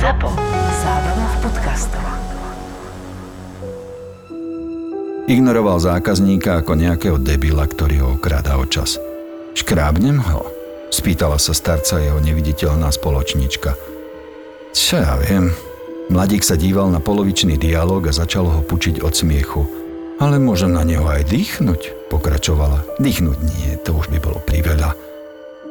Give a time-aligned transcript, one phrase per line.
[0.00, 0.32] ZAPO.
[0.80, 2.04] Zábrná v podcastov.
[5.28, 8.96] Ignoroval zákazníka ako nejakého debila, ktorý ho okráda o čas.
[9.52, 10.48] Škrábnem ho?
[10.88, 13.76] Spýtala sa starca jeho neviditeľná spoločnička.
[14.72, 15.52] Čo ja viem.
[16.08, 19.68] Mladík sa díval na polovičný dialog a začal ho pučiť od smiechu.
[20.16, 22.96] Ale môžem na neho aj dýchnuť, pokračovala.
[22.96, 24.96] Dýchnuť nie, to už by bolo priveľa.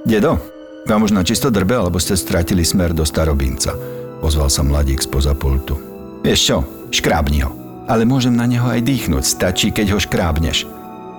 [0.06, 0.38] Dedo,
[0.86, 3.74] vám už na čisto drbe, alebo ste stratili smer do starobinca
[4.20, 5.80] ozval sa mladík spoza pultu.
[6.24, 6.58] Vieš čo,
[6.92, 7.52] škrábni ho.
[7.90, 10.70] Ale môžem na neho aj dýchnuť, stačí, keď ho škrábneš.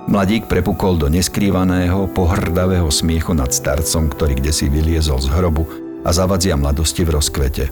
[0.07, 5.67] Mladík prepukol do neskrývaného, pohrdavého smiechu nad starcom, ktorý kde si vyliezol z hrobu
[6.01, 7.65] a zavadzia mladosti v rozkvete.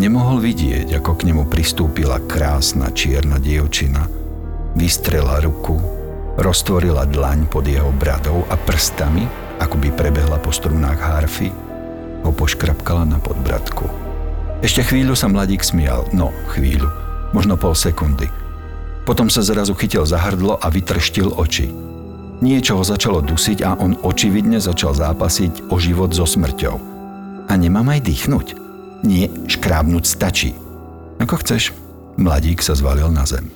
[0.00, 4.08] Nemohol vidieť, ako k nemu pristúpila krásna čierna dievčina.
[4.74, 5.78] Vystrela ruku,
[6.40, 9.26] roztvorila dlaň pod jeho bradou a prstami,
[9.60, 11.52] ako by prebehla po strunách harfy,
[12.24, 14.09] ho poškrapkala na podbradku.
[14.60, 16.92] Ešte chvíľu sa mladík smial, no chvíľu,
[17.32, 18.28] možno pol sekundy.
[19.08, 21.72] Potom sa zrazu chytil za hrdlo a vytrštil oči.
[22.44, 26.76] Niečo ho začalo dusiť a on očividne začal zápasiť o život so smrťou.
[27.48, 28.46] A nemám aj dýchnuť?
[29.00, 30.52] Nie, škrábnuť stačí.
[31.16, 31.72] Ako chceš.
[32.20, 33.48] Mladík sa zvalil na zem.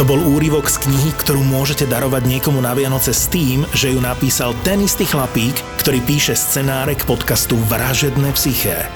[0.00, 4.00] To bol úryvok z knihy, ktorú môžete darovať niekomu na Vianoce s tým, že ju
[4.00, 8.88] napísal ten istý chlapík, ktorý píše scenáre k podcastu Vražedné psyché.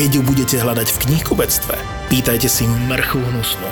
[0.00, 1.76] Keď ju budete hľadať v knihkubectve,
[2.08, 3.68] pýtajte si mrchu hnusnú.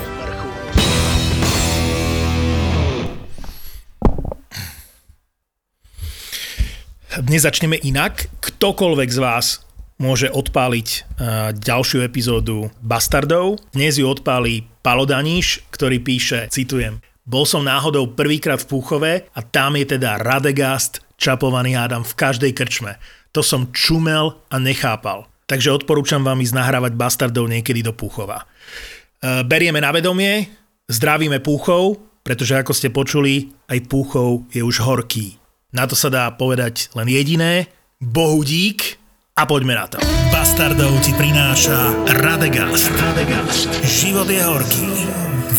[7.25, 8.29] Dnes začneme inak.
[8.45, 9.65] Ktokoľvek z vás
[9.97, 13.57] môže odpáliť uh, ďalšiu epizódu Bastardov.
[13.73, 19.39] Dnes ju odpálí Palo Daníš, ktorý píše, citujem, bol som náhodou prvýkrát v Púchove a
[19.41, 23.01] tam je teda Radegast čapovaný hádam v každej krčme.
[23.33, 25.28] To som čumel a nechápal.
[25.49, 28.45] Takže odporúčam vám ísť nahrávať bastardov niekedy do Púchova.
[28.45, 30.45] E, berieme na vedomie,
[30.85, 35.41] zdravíme Púchov, pretože ako ste počuli, aj Púchov je už horký.
[35.73, 37.65] Na to sa dá povedať len jediné,
[37.97, 39.01] Bohu dík
[39.33, 39.97] a poďme na to.
[40.29, 42.93] Bastardov ti prináša Radegast.
[42.93, 43.73] Radegast.
[43.81, 44.85] Život je horký.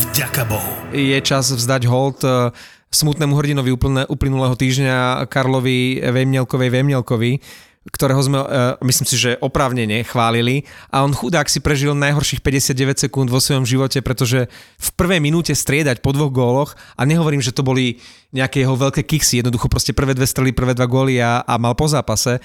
[0.06, 0.70] Vďaka Bohu.
[0.94, 2.54] Je čas vzdať hold e,
[2.94, 3.74] smutnému hrdinovi
[4.06, 7.42] uplynulého týždňa Karlovi Vemnielkovej Vemnielkovi,
[7.88, 13.08] ktorého sme, uh, myslím si, že oprávnene chválili a on chudák si prežil najhorších 59
[13.08, 16.70] sekúnd vo svojom živote, pretože v prvej minúte striedať po dvoch góloch
[17.00, 17.96] a nehovorím, že to boli
[18.36, 21.72] nejaké jeho veľké kiksy, jednoducho proste prvé dve strely, prvé dva góly a, a mal
[21.72, 22.44] po zápase.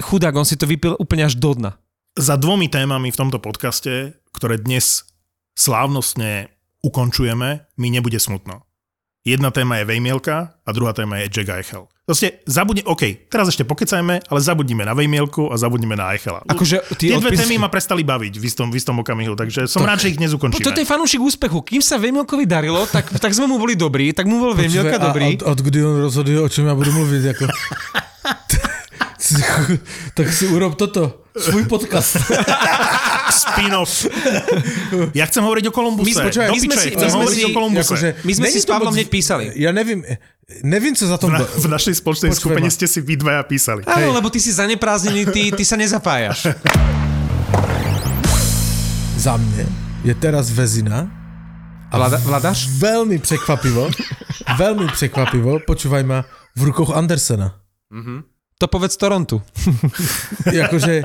[0.00, 1.76] Chudák, on si to vypil úplne až do dna.
[2.16, 5.04] Za dvomi témami v tomto podcaste, ktoré dnes
[5.60, 6.48] slávnostne
[6.80, 8.64] ukončujeme, mi nebude smutno.
[9.20, 11.84] Jedna téma je Vejmielka a druhá téma je Jack Eichel.
[12.08, 16.40] Proste zabudne, OK, teraz ešte pokecajme, ale zabudnime na Vejmielku a zabudnime na Eichela.
[16.48, 17.36] Akože tie odpis...
[17.36, 20.16] dve témy ma prestali baviť v istom, v istom okamihu, takže som to, rád, že
[20.16, 20.64] ich dnes ukončíme.
[20.64, 21.60] Toto je fanúšik úspechu.
[21.60, 25.36] Kým sa Vejmielkovi darilo, tak, tak sme mu boli dobrí, tak mu bol Vejmielka dobrý.
[25.36, 27.22] A od, od kdy on rozhoduje, o čom ja budem mluviť?
[27.36, 27.44] Ako...
[30.18, 32.18] tak si urob toto, svoj podcast.
[33.40, 34.10] Spin-off.
[35.14, 36.18] Ja chcem hovoriť o Kolumbuse.
[36.18, 37.86] My, počúvaj, my sme si, chcem my hovoriť si, o Kolumbuse.
[37.86, 39.54] Akože, my sme si s Pavlom hneď písali.
[39.54, 40.02] Ja neviem,
[40.66, 41.30] neviem, co za tom...
[41.30, 43.86] V, na, v našej spoločnej skupine ste si vy dvaja písali.
[43.86, 46.50] Áno, lebo ty si zanepráznený, ty, ty sa nezapájaš.
[49.14, 49.68] Za mne
[50.02, 51.20] je teraz väzina
[51.90, 52.70] a Vlada, Vladaš?
[52.78, 53.90] Veľmi prekvapivo,
[54.62, 56.22] veľmi prekvapivo, počúvaj ma,
[56.54, 57.58] v rukoch Andersena.
[57.90, 58.18] Mm-hmm.
[58.60, 59.40] To povedz Torontu.
[60.68, 61.00] akože,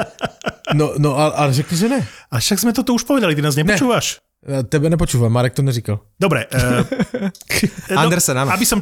[0.76, 2.04] no, no ale, ale řekni, že ne.
[2.28, 4.20] A však sme toto už povedali, ty nás nepočúvaš.
[4.20, 4.68] Ne.
[4.68, 6.04] Tebe nepočúvam, Marek to neříkal.
[6.22, 6.46] Dobre.
[6.54, 6.86] Uh,
[8.04, 8.54] Andersen, áno.
[8.54, 8.78] Aby som,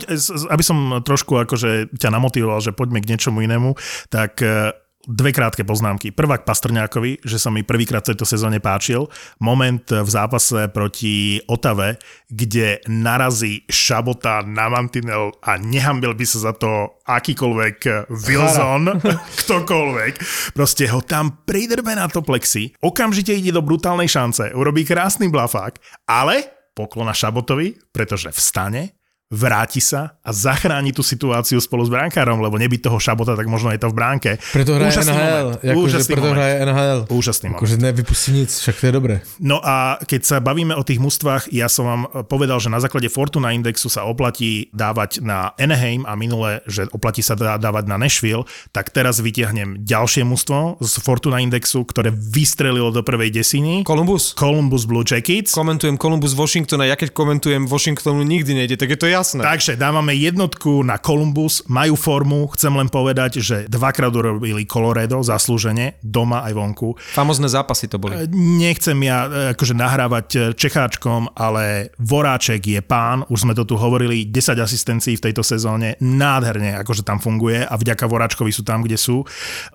[0.51, 3.78] aby som trošku akože ťa namotivoval, že poďme k niečomu inému,
[4.11, 6.16] tak uh, Dve krátke poznámky.
[6.16, 9.12] Prvá k Pastrňákovi, že sa mi prvýkrát v tejto sezóne páčil.
[9.44, 12.00] Moment v zápase proti Otave,
[12.31, 19.03] kde narazí Šabota na mantinel a nehambil by sa za to akýkoľvek Wilson,
[19.44, 20.14] ktokoľvek.
[20.56, 25.84] Proste ho tam pridrbe na to plexi, okamžite ide do brutálnej šance, urobí krásny blafák,
[26.08, 29.03] ale poklona Šabotovi, pretože vstane,
[29.34, 33.73] vráti sa a zachráni tú situáciu spolu s bránkárom, lebo nebyť toho šabota, tak možno
[33.73, 34.31] je to v bránke.
[34.53, 35.49] Preto hraje Úžasný NHL.
[35.49, 35.78] Moment.
[35.81, 36.37] Úžasný preto moment.
[36.37, 36.99] hraje NHL.
[37.09, 37.59] Úžasný moment.
[37.59, 39.16] Akože nevypustí nic, však to je dobré.
[39.41, 43.09] No a keď sa bavíme o tých mústvách, ja som vám povedal, že na základe
[43.09, 48.46] Fortuna Indexu sa oplatí dávať na Anaheim a minule, že oplatí sa dávať na Nashville,
[48.69, 53.81] tak teraz vytiahnem ďalšie mústvo z Fortuna Indexu, ktoré vystrelilo do prvej desiny.
[53.81, 54.37] Columbus.
[54.37, 55.58] Columbus Blue Jackets.
[55.58, 59.41] Komentujem Columbus Washingtona, ja keď komentujem Washingtonu nikdy nejde, tak je to ja jasné.
[59.41, 65.96] Takže dávame jednotku na Columbus, majú formu, chcem len povedať, že dvakrát urobili Colorado zaslúžene,
[66.03, 66.99] doma aj vonku.
[67.16, 68.28] Famozné zápasy to boli.
[68.35, 73.79] Nechcem ja e, akože nahrávať e, Čecháčkom, ale Voráček je pán, už sme to tu
[73.79, 78.84] hovorili, 10 asistencií v tejto sezóne, nádherne akože tam funguje a vďaka Voráčkovi sú tam,
[78.84, 79.23] kde sú.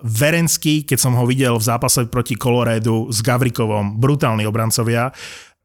[0.05, 5.09] Verenský, keď som ho videl v zápase proti Coloradu s Gavrikovom, brutálni obrancovia,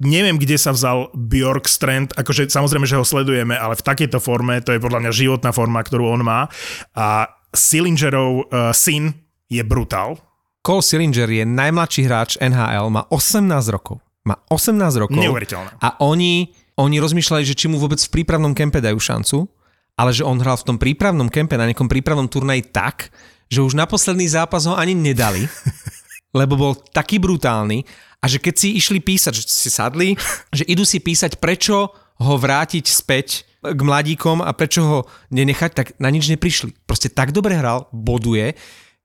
[0.03, 4.59] Neviem, kde sa vzal Bjork Strand, akože samozrejme, že ho sledujeme, ale v takejto forme,
[4.59, 6.51] to je podľa mňa životná forma, ktorú on má.
[6.99, 9.15] A Sillingerov uh, syn
[9.47, 10.19] je brutál.
[10.67, 14.03] Cole Sillinger je najmladší hráč NHL, má 18 rokov.
[14.27, 15.21] Má 18 rokov.
[15.21, 15.79] Neuveriteľné.
[15.79, 19.47] A oni, oni rozmýšľali, že či mu vôbec v prípravnom kempe dajú šancu,
[19.95, 23.15] ale že on hral v tom prípravnom kempe, na nejakom prípravnom turnaji tak,
[23.47, 25.47] že už na posledný zápas ho ani nedali,
[26.39, 27.87] lebo bol taký brutálny
[28.25, 30.17] a že keď si išli písať, že si sadli,
[30.49, 34.99] že idú si písať, prečo ho vrátiť späť k mladíkom a prečo ho
[35.29, 36.73] nenechať, tak na nič neprišli.
[36.89, 38.57] Proste tak dobre hral, boduje,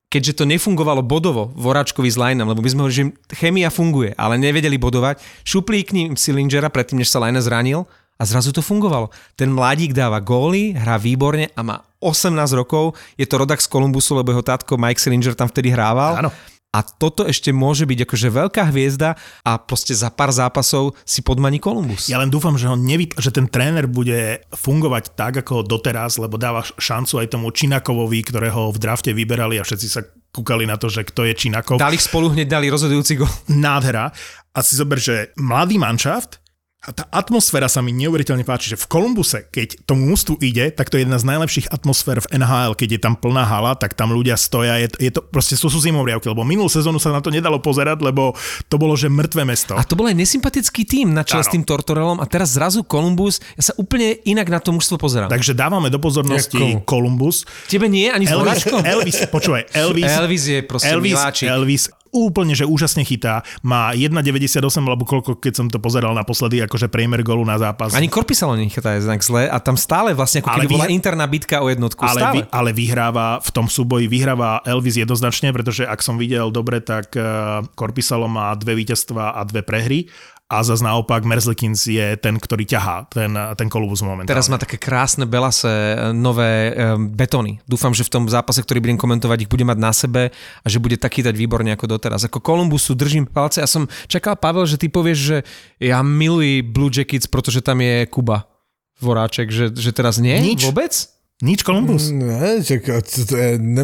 [0.07, 4.39] keďže to nefungovalo bodovo Voráčkovi s Lajnom, lebo my sme hovorili, že chémia funguje, ale
[4.39, 7.83] nevedeli bodovať, šuplí k ním Sillingera predtým, než sa Lajna zranil
[8.19, 9.11] a zrazu to fungovalo.
[9.35, 14.15] Ten mladík dáva góly, hrá výborne a má 18 rokov, je to rodak z Kolumbusu,
[14.15, 16.19] lebo jeho tátko Mike Sillinger tam vtedy hrával.
[16.19, 16.31] Áno.
[16.69, 21.57] A toto ešte môže byť akože veľká hviezda a proste za pár zápasov si podmaní
[21.57, 22.05] Kolumbus.
[22.13, 26.37] Ja len dúfam, že, ho nevyt- že ten tréner bude fungovať tak, ako doteraz, lebo
[26.37, 30.93] dáva šancu aj tomu Činakovovi, ktorého v drafte vyberali a všetci sa kúkali na to,
[30.93, 31.81] že kto je Činakov.
[31.81, 33.29] Dali ich spolu hneď dali rozhodujúci gol.
[33.49, 34.13] Nádhera.
[34.53, 36.37] A si zober, že mladý manšaft
[36.79, 40.87] a tá atmosféra sa mi neuveriteľne páči, že v Kolumbuse, keď tomu mústvu ide, tak
[40.87, 44.15] to je jedna z najlepších atmosfér v NHL, keď je tam plná hala, tak tam
[44.15, 47.19] ľudia stoja, je to, je to proste sú, sú zimovriavky, lebo minulú sezónu sa na
[47.19, 48.31] to nedalo pozerať, lebo
[48.71, 49.75] to bolo, že mŕtve mesto.
[49.75, 53.43] A to bol aj nesympatický tým na čele s tým Tortorellom a teraz zrazu Kolumbus,
[53.59, 55.27] ja sa úplne inak na to mužstvo pozerám.
[55.27, 56.87] Tak, Takže dávame do pozornosti Jakomu?
[56.87, 57.43] Columbus.
[57.67, 58.63] Tebe nie, ani s Elvis?
[58.71, 61.51] Elvis, počúvaj, Elvis, Elvis je proste Elvis, miláčik.
[61.51, 63.45] Elvis úplne, že úžasne chytá.
[63.61, 67.93] Má 1,98 alebo koľko, keď som to pozeral naposledy, akože priemer golu na zápas.
[67.93, 71.25] Ani Korpisalo nechytá je znak zle a tam stále vlastne ako Ale keby bola interná
[71.29, 72.01] bitka o jednotku.
[72.01, 72.35] ale, stále.
[72.35, 77.13] vy, ale vyhráva v tom súboji, vyhráva Elvis jednoznačne, pretože ak som videl dobre, tak
[77.15, 80.09] uh, Korpisalo má dve víťazstva a dve prehry
[80.49, 84.33] a zase naopak Merzlikins je ten, ktorý ťahá ten, ten Columbus momentálne.
[84.33, 87.61] Teraz má také krásne belase e, nové um, betóny.
[87.69, 90.81] Dúfam, že v tom zápase, ktorý budem komentovať, ich bude mať na sebe a že
[90.81, 92.25] bude taký dať výborne ako doteraz.
[92.25, 93.61] Ako Kolumbusu držím palce.
[93.61, 95.37] Ja som čakal, Pavel, že ty povieš, že
[95.77, 98.49] ja miluji Blue Jackets, pretože tam je Kuba
[98.97, 100.33] Voráček, že, že teraz nie?
[100.33, 100.65] Nič.
[100.65, 101.18] Vôbec?
[101.39, 102.11] Nič Columbus.
[102.11, 103.83] Ne, čak, to, to je, ne,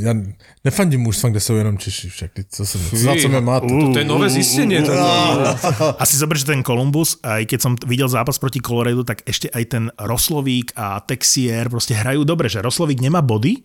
[0.00, 0.16] ja
[0.64, 3.66] nefandím mužstvám, kde jsou jenom Češi, však co jsem, za co mě máte.
[3.68, 4.80] To je nové zistenie.
[5.98, 9.52] A si zober, že ten Columbus, aj keď som videl zápas proti Coloradu, tak ešte
[9.52, 13.60] aj ten Roslovík a Texier proste hrajú dobre, že Roslovík nemá body,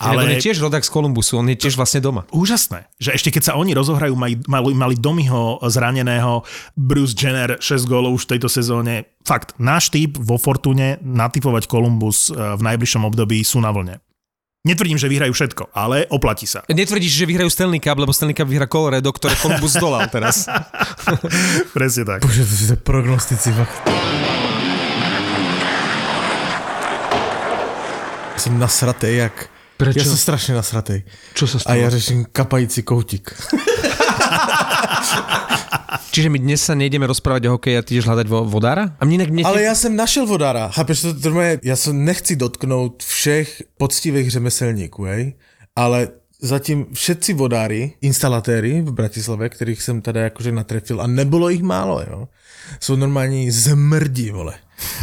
[0.00, 0.24] Ale...
[0.24, 2.24] on je tiež rodak z Kolumbusu, on je tiež vlastne doma.
[2.32, 6.42] úžasné, že ešte keď sa oni rozohrajú, mali, mali, mali Domiho zraneného,
[6.74, 9.12] Bruce Jenner 6 gólov už v tejto sezóne.
[9.22, 14.00] Fakt, náš typ vo Fortune natypovať Columbus eh, v najbližšom období sú na vlne.
[14.62, 16.62] Netvrdím, že vyhrajú všetko, ale oplatí sa.
[16.70, 20.46] Netvrdíš, že vyhrajú Stanley Cup, lebo Stanley Cup vyhra Colorado, ktoré Columbus zdolal teraz.
[21.76, 22.22] Presne tak.
[22.22, 23.90] Bože, to jsou prognostici, fakt.
[28.38, 29.51] Jsem nasratej, jak...
[29.84, 29.98] Prečo?
[29.98, 31.02] Já jsem strašně nasratej.
[31.34, 31.80] Čo sa A stalo?
[31.80, 33.34] já řeším kapající koutík.
[36.12, 38.92] Čiže my dnes sa nejdeme rozprávať o hokeji a ty ideš hľadať vo, vodára?
[39.00, 39.48] A mne mne...
[39.48, 40.68] Ale já jsem našel vodára.
[40.68, 41.14] Chápeš to?
[41.16, 45.32] to je, já se nechci dotknout všech poctivých řemeslníků, hej?
[45.76, 46.08] Ale
[46.40, 52.04] zatím všetci vodári, instalatéry v Bratislave, kterých jsem tady jakože natrefil, a nebylo jich málo,
[52.10, 52.28] jo,
[52.80, 54.54] jsou normální zmrdí, vole.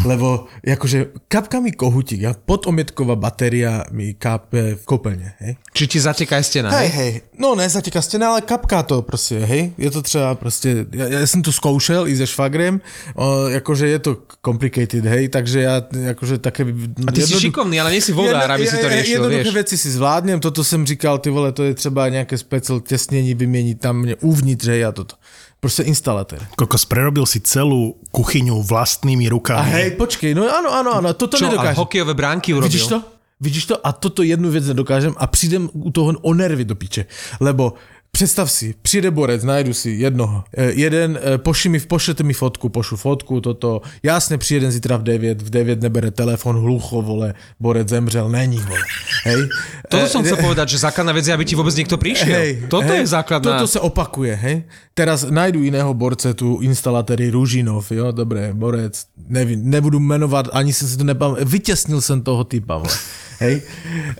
[0.06, 5.56] Lebo jakože kapka mi kohutík, ja podomietková batéria mi kápe v koupelně, hej?
[5.74, 7.12] Či ti zateká aj stena, Hej, hej?
[7.40, 11.42] no ne stěna, ale kapká to prostě, hej, je to třeba prostě, já, já jsem
[11.42, 12.82] to zkoušel i se švagrem,
[13.16, 16.66] o, jakože je to complicated, hej, takže já jakože také...
[17.08, 19.54] A ty si šikovný, ale nie si vodár, aby si to riešil, Jednoduché vieš.
[19.54, 23.80] věci si zvládnem, toto jsem říkal, ty vole, to je třeba nějaké special těsnění vyměnit
[23.80, 25.16] tam mě uvnitř, hej, a toto.
[25.60, 26.48] Prostě instalatér.
[26.56, 29.70] Kokos, prerobil si celú kuchyňu vlastnými A rukami.
[29.72, 31.76] hej, počkej, no ano, ano, ano, toto Čo, nedokážem.
[31.76, 32.72] hokejové bránky urobil?
[32.72, 33.04] Vidíš to?
[33.42, 33.88] Vidíš to?
[33.88, 37.06] A toto jednu věc nedokážem a přijdem u toho o nervy do piče.
[37.40, 37.74] Lebo
[38.12, 40.44] Představ si, přijde borec, najdu si jednoho.
[40.58, 43.82] E, jeden, e, mi, pošlete mi fotku, pošlu fotku, toto.
[44.04, 48.80] Jasne, přijede zítra v 9, v 9 nebere telefon, hlucho, vole, borec zemřel, není, vole.
[49.26, 49.50] Hej.
[49.90, 52.68] Toto E, som chcel povedať, že základná vec je, aby ti vôbec niekto prišiel.
[52.68, 53.62] Toto je základná...
[53.62, 54.58] Toto sa opakuje, hej.
[54.98, 60.88] Teraz najdu iného borce, tu instalatéry Ružinov, jo, dobré, borec, nevím, nebudu jmenovat, ani jsem
[60.88, 61.38] si to nepam...
[61.40, 62.98] Vytěsnil jsem toho typa, vole.
[63.40, 63.62] Hej.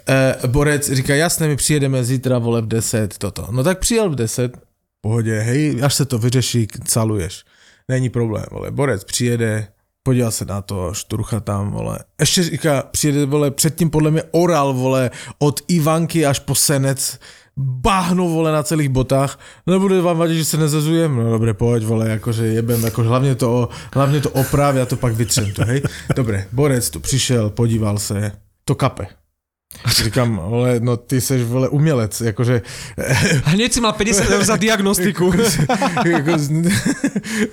[0.10, 3.48] E, borec říká, jasné, my přijedeme zítra, vole, v 10, toto.
[3.52, 4.58] No tak přijel v 10,
[5.02, 7.44] pohodě, hej, až se to vyřeší, caluješ.
[7.88, 8.72] Není problém, vole.
[8.72, 9.68] Borec přijede,
[10.04, 12.00] podíval se na to, šturcha tam, vole.
[12.20, 17.20] Ještě říká, přijede, vole, předtím podle mě oral, vole, od Ivanky až po Senec,
[17.58, 19.40] bahno, vole, na celých botách.
[19.68, 21.16] Nebude vám vadit, že se nezazujem?
[21.16, 25.14] No dobré, pojď, vole, jakože jebem, jako hlavně to, hlavně to oprav, já to pak
[25.14, 25.82] vytřem to, hej.
[26.16, 28.32] Dobré, borec tu přišel, podíval se,
[28.70, 29.08] to kape.
[29.86, 32.62] Říkám, vole, no ty seš, vole, umělec, jakože
[33.54, 35.34] Hneď si mal 50 eur za diagnostiku.
[36.06, 36.32] jako,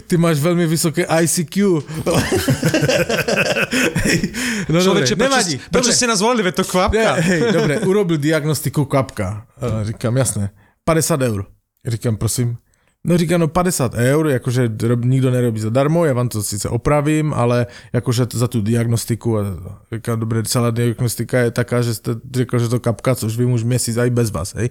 [0.07, 1.81] ty máš velmi vysoké ICQ.
[4.69, 5.55] No Človeče, dobre, nevadí.
[5.71, 7.13] prečo ste nás volali, to Ne, kvapka.
[7.23, 9.47] hej, dobre, urobil diagnostiku kapka.
[9.61, 10.51] A Říkám, jasné,
[10.85, 11.47] 50 eur.
[11.87, 12.57] Říkám, prosím.
[13.09, 17.35] No říká, no 50 eur, jakože rob, nikdo nerobí zadarmo, já vám to sice opravím,
[17.35, 19.39] ale jakože za tu diagnostiku.
[19.39, 19.43] A
[19.93, 23.63] říká, dobré, celá diagnostika je taká, že jste řekl, že to kapka, což vím už
[23.63, 24.71] měsíc aj bez vás, hej.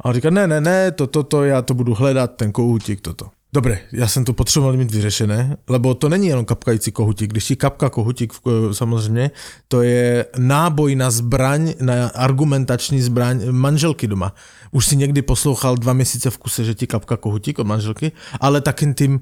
[0.00, 3.26] A on říká, ne, ne, ne, to, to, já to budu hledat, ten kohútik, toto.
[3.54, 7.30] Dobre, já jsem to potřeboval mít vyřešené, lebo to není jenom kapkající kohutík.
[7.30, 9.30] Když ti kapka kohutík, v- samozřejmě,
[9.68, 14.34] to je náboj na zbraň, na argumentační zbraň manželky doma.
[14.70, 18.60] Už si někdy poslouchal dva měsíce v kuse, že ti kapka kohutík od manželky, ale
[18.60, 19.20] takým tým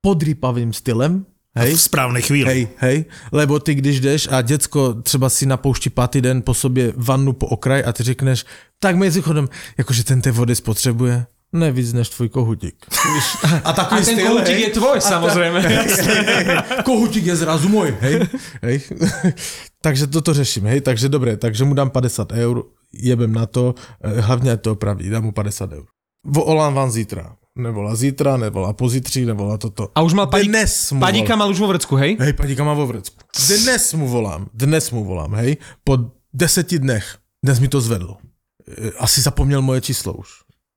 [0.00, 1.74] podrýpavým stylem, hej?
[1.74, 2.46] V správnej chvíli.
[2.50, 6.92] Hej, hej, lebo ty když jdeš a děcko třeba si napouští pátý den po sobě
[6.96, 8.44] vannu po okraj a ty řekneš,
[8.80, 9.48] tak mezi chodem,
[9.78, 12.86] jakože ten té vody spotřebuje, ne víc než tvůj kohutík.
[13.64, 14.62] A takový A ten styl, kohutík hej.
[14.62, 15.84] je tvoj, samozrejme.
[16.84, 18.20] Kohutík je zrazu můj, hej.
[18.62, 18.80] hej.
[19.82, 24.20] takže toto řeším, hej, takže dobré, takže mu dám 50 eur, jebem na to, eh,
[24.20, 25.84] hlavně ať to opraví, dám mu 50 eur.
[26.26, 27.36] Volám vám zítra.
[27.58, 29.88] Nevolá zítra, nevolá pozítří, nevolá toto.
[29.94, 32.16] A už mal padík, Dnes mu padíka mal už vo vrecku, hej?
[32.20, 33.16] Hej, padíka má vo vrecku.
[33.36, 35.98] Dnes mu volám, dnes mu volám, hej, po
[36.32, 37.20] deseti dnech.
[37.44, 38.16] Dnes mi to zvedl.
[38.64, 40.28] E, Asi zapomněl moje číslo už.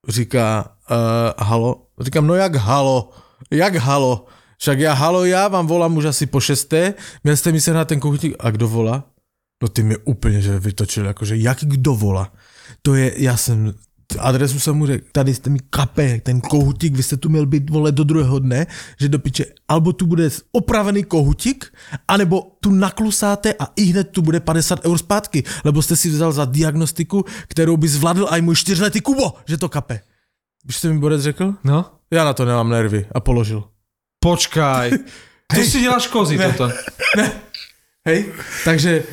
[0.08, 1.88] Říká, uh, halo?
[2.00, 3.10] Říkám, no jak halo?
[3.52, 4.26] Jak halo?
[4.58, 6.94] Však já halo, já vám volám už asi po šesté,
[7.24, 9.04] měl jste mi se na ten kohutík, a kdo volá?
[9.64, 12.34] No ty mě úplně, že vytočil, jakože jak kdo volá?
[12.82, 13.74] To je, já jsem,
[14.20, 17.70] adresu jsem mu řekl, tady jste mi kape, ten kohutík, vy jste tu měl být,
[17.70, 18.68] vole, do druhého dne,
[19.00, 21.74] že do piče, albo tu bude opravený kohutík,
[22.08, 26.32] anebo tu naklusáte a i hned tu bude 50 eur zpátky, lebo jste si vzal
[26.32, 30.00] za diagnostiku, kterou by zvládl aj můj čtyřletý Kubo, že to kape.
[30.66, 31.54] Víš, co mi Borec řekl?
[31.64, 31.92] No.
[32.12, 33.64] Já na to nemám nervy a položil.
[34.20, 34.92] Počkaj.
[35.56, 36.74] Tu si deláš kozy toto.
[38.06, 38.34] Hej,
[38.66, 39.04] takže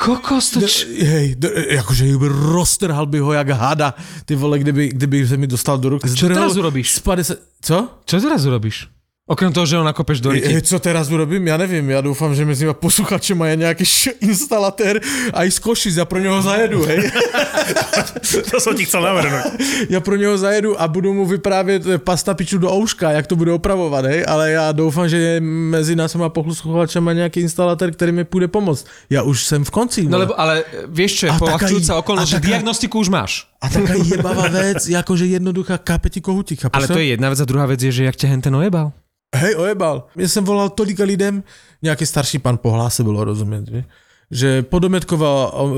[0.00, 0.88] Kokos, to č...
[0.96, 1.36] hej,
[1.76, 3.92] jakože by roztrhal by ho jak hada,
[4.24, 6.02] ty vole, kdyby, kdyby se mi dostal do ruk.
[6.08, 6.96] čo teraz urobíš?
[6.96, 7.76] Z 50, co?
[8.08, 8.88] Čo teraz urobíš?
[9.30, 10.62] Okrem toho, že ho nakopeš do E, ryti.
[10.62, 11.46] co teraz urobím?
[11.46, 15.00] Já nevím, já doufám, že mezi posluchačema je nějaký š- instalatér
[15.32, 17.10] a i z Košic, já pro něho zajedu, hej.
[18.50, 19.42] To som ti chcel navrhnúť.
[19.88, 23.36] já pro něho zajedu a budu mu vyprávět eh, pasta piču do ouška, jak to
[23.36, 28.12] bude opravovat, hej, ale já doufám, že je mezi nás a posluchačema nějaký instalatér, který
[28.12, 28.86] mi půjde pomoct.
[29.10, 30.02] Já už jsem v konci.
[30.10, 33.46] No lebo, ale vieš čo je polahčujúca okolnosť, a že taká- diagnostiku už máš.
[33.62, 36.60] A taká jebavá vec, jakože jednoduchá kápe ti kohutík.
[36.66, 38.56] chápeš Ale to je jedna vec a druhá vec je, že jak ťa hen ten
[38.56, 38.92] ojebal.
[39.36, 40.06] Hej, ojebal.
[40.16, 41.42] Já jsem volal tolika lidem,
[41.82, 43.84] nějaký starší pan po hlase bylo rozumět, že?
[44.30, 45.70] že podometková uh,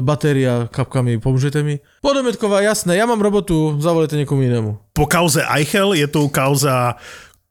[0.00, 1.80] batéria kapkami, pomůžete mi?
[2.00, 4.78] Podometková, jasné, já mám robotu, zavolejte někomu jinému.
[4.92, 6.94] Po kauze Eichel je tu kauza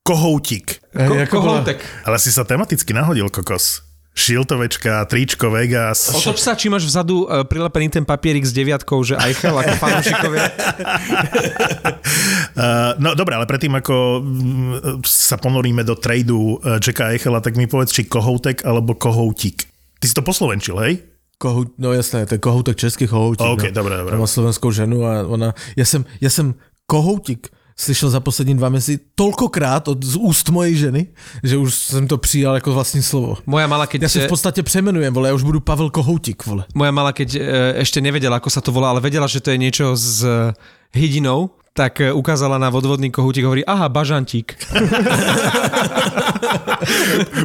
[0.06, 0.78] Kohoutik.
[0.94, 1.82] Hej, Ko- kohoutek.
[2.06, 3.82] Ale si sa tematicky nahodil, kokos.
[4.16, 6.08] Šiltovečka, tričko Vegas.
[6.16, 10.44] Otoč sa, či máš vzadu uh, prilepený ten papierik s deviatkou, že Eichel ako fanúšikovia.
[12.56, 17.60] Uh, no dobre, ale predtým ako mm, sa ponoríme do tradu uh, Jacka Eichela, tak
[17.60, 19.68] mi povedz, či kohoutek alebo kohoutik.
[20.00, 21.04] Ty si to poslovenčil, hej?
[21.36, 23.44] Kohout, no jasné, to je kohoutek český kohoutík.
[23.44, 23.76] OK, no.
[23.76, 24.16] dobré, dobré.
[24.16, 26.56] Má slovenskou ženu a ona, já jsem, já jsem
[26.88, 31.08] kohoutík slyšel za poslední dva měsíce tolkokrát od z úst mojej ženy,
[31.44, 33.38] že už jsem to přijal jako vlastní slovo.
[33.46, 34.02] Moja mala, keď...
[34.02, 36.66] Já se v podstatě přemenujem, vole, já už budu Pavel Kohoutík, vole.
[36.76, 37.40] Moja mala, keď e,
[37.84, 40.54] ešte nevedela, ako sa to volá, ale vedela, že to je niečo s e,
[40.96, 44.56] hydinou, tak e, ukázala na vodvodný kohútik, hovorí, aha, bažantík.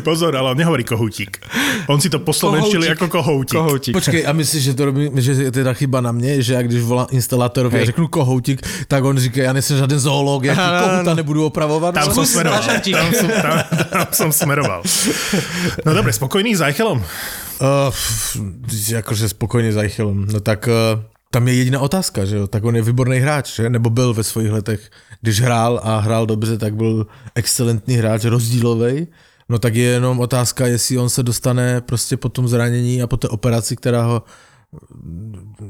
[0.07, 1.43] Pozor, ale on nehovorí kohútik.
[1.91, 3.03] On si to poslovenčili Kohoutík.
[3.03, 3.57] ako kohoutik.
[3.59, 3.95] Kohútik.
[3.99, 6.83] Počkej, a myslíš, že to robí, že je teda chyba na mně, že já když
[6.83, 10.79] volám instalátorovi a řeknu kohoutik, tak on říká, já nejsem žádný zoolog, já ti Áno,
[10.79, 11.15] kohouta áno.
[11.19, 11.95] nebudu opravovat.
[11.95, 12.63] Tam som smeroval.
[12.63, 13.55] Tam som, tam,
[13.91, 14.83] tam som smeroval.
[15.85, 17.03] No dobre, spokojný s Eichelom?
[17.61, 17.91] Uh,
[18.89, 20.27] jakože spokojně s Eichelem.
[20.33, 22.47] No tak uh, tam je jediná otázka, že jo?
[22.47, 23.71] Tak on je výborný hráč, že?
[23.71, 24.91] Nebo byl ve svých letech.
[25.21, 29.07] Když hrál a hrál dobře, tak byl excelentní hráč, rozdílový.
[29.49, 33.17] No tak je jenom otázka, jestli on se dostane prostě po tom zranění a po
[33.17, 34.23] té operaci, která ho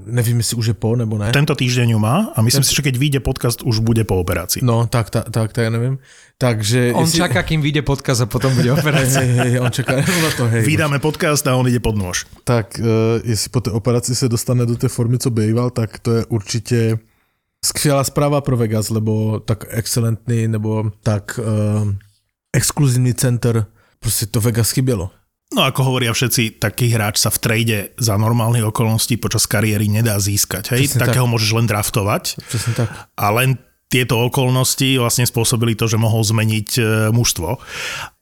[0.06, 1.32] nevím, jestli už je po, nebo ne.
[1.32, 4.60] Tento týždeň ju má a myslím si, že keď vyjde podcast, už bude po operácii.
[4.60, 5.98] No, tak, tak, tak, tak, nevím.
[6.38, 6.92] Takže...
[6.92, 7.18] On jestli...
[7.18, 9.20] čaká, kým vyjde podcast a potom bude operácia.
[9.20, 10.64] hej, hej, on čeká na to, hej.
[10.64, 12.28] Vydáme podcast a on ide pod nôž.
[12.44, 16.12] Tak uh, jestli po té operaci se dostane do té formy, co býval, tak to
[16.12, 16.98] je určitě
[17.64, 21.88] skvělá zpráva pro Vegas, lebo tak excelentný, nebo tak uh,
[22.52, 23.66] exkluzivní center,
[24.00, 25.10] prostě to Vegas chybělo.
[25.50, 30.14] No ako hovoria všetci, taký hráč sa v trade za normálnych okolností počas kariéry nedá
[30.22, 30.78] získať.
[30.78, 30.94] Hej?
[30.94, 32.88] Presne Takého môžeš len draftovať Přesně tak.
[33.18, 33.58] a len
[33.90, 37.58] tieto okolnosti vlastne spôsobili to, že mohol zmeniť e, mužstvo.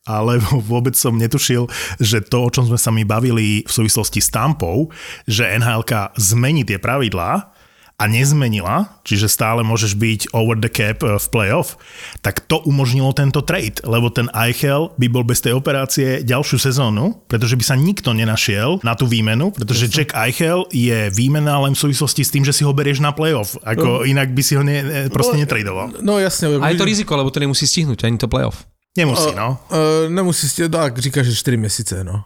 [0.08, 0.40] Ale
[0.72, 1.68] vôbec som netušil,
[2.00, 4.88] že to, o čom sme sa mi bavili v súvislosti s Tampou,
[5.28, 7.52] že NHLK zmení tie pravidlá
[7.98, 11.74] a nezmenila, čiže stále môžeš byť over the cap e, v playoff,
[12.22, 17.26] tak to umožnilo tento trade, lebo ten Eichel by bol bez tej operácie ďalšiu sezónu,
[17.26, 21.90] pretože by sa nikto nenašiel na tú výmenu, pretože Jack Eichel je výmena len v
[21.90, 24.78] súvislosti s tým, že si ho berieš na playoff, ako inak by si ho ne,
[24.78, 25.98] ne- proste netradoval.
[25.98, 26.48] No jasně.
[26.62, 28.62] A je to riziko, lebo to nemusí stihnúť ani to playoff.
[28.98, 29.58] Nemusí, no.
[29.70, 32.24] Uh, nemusí si, tak říkáš, že 4 měsíce, no.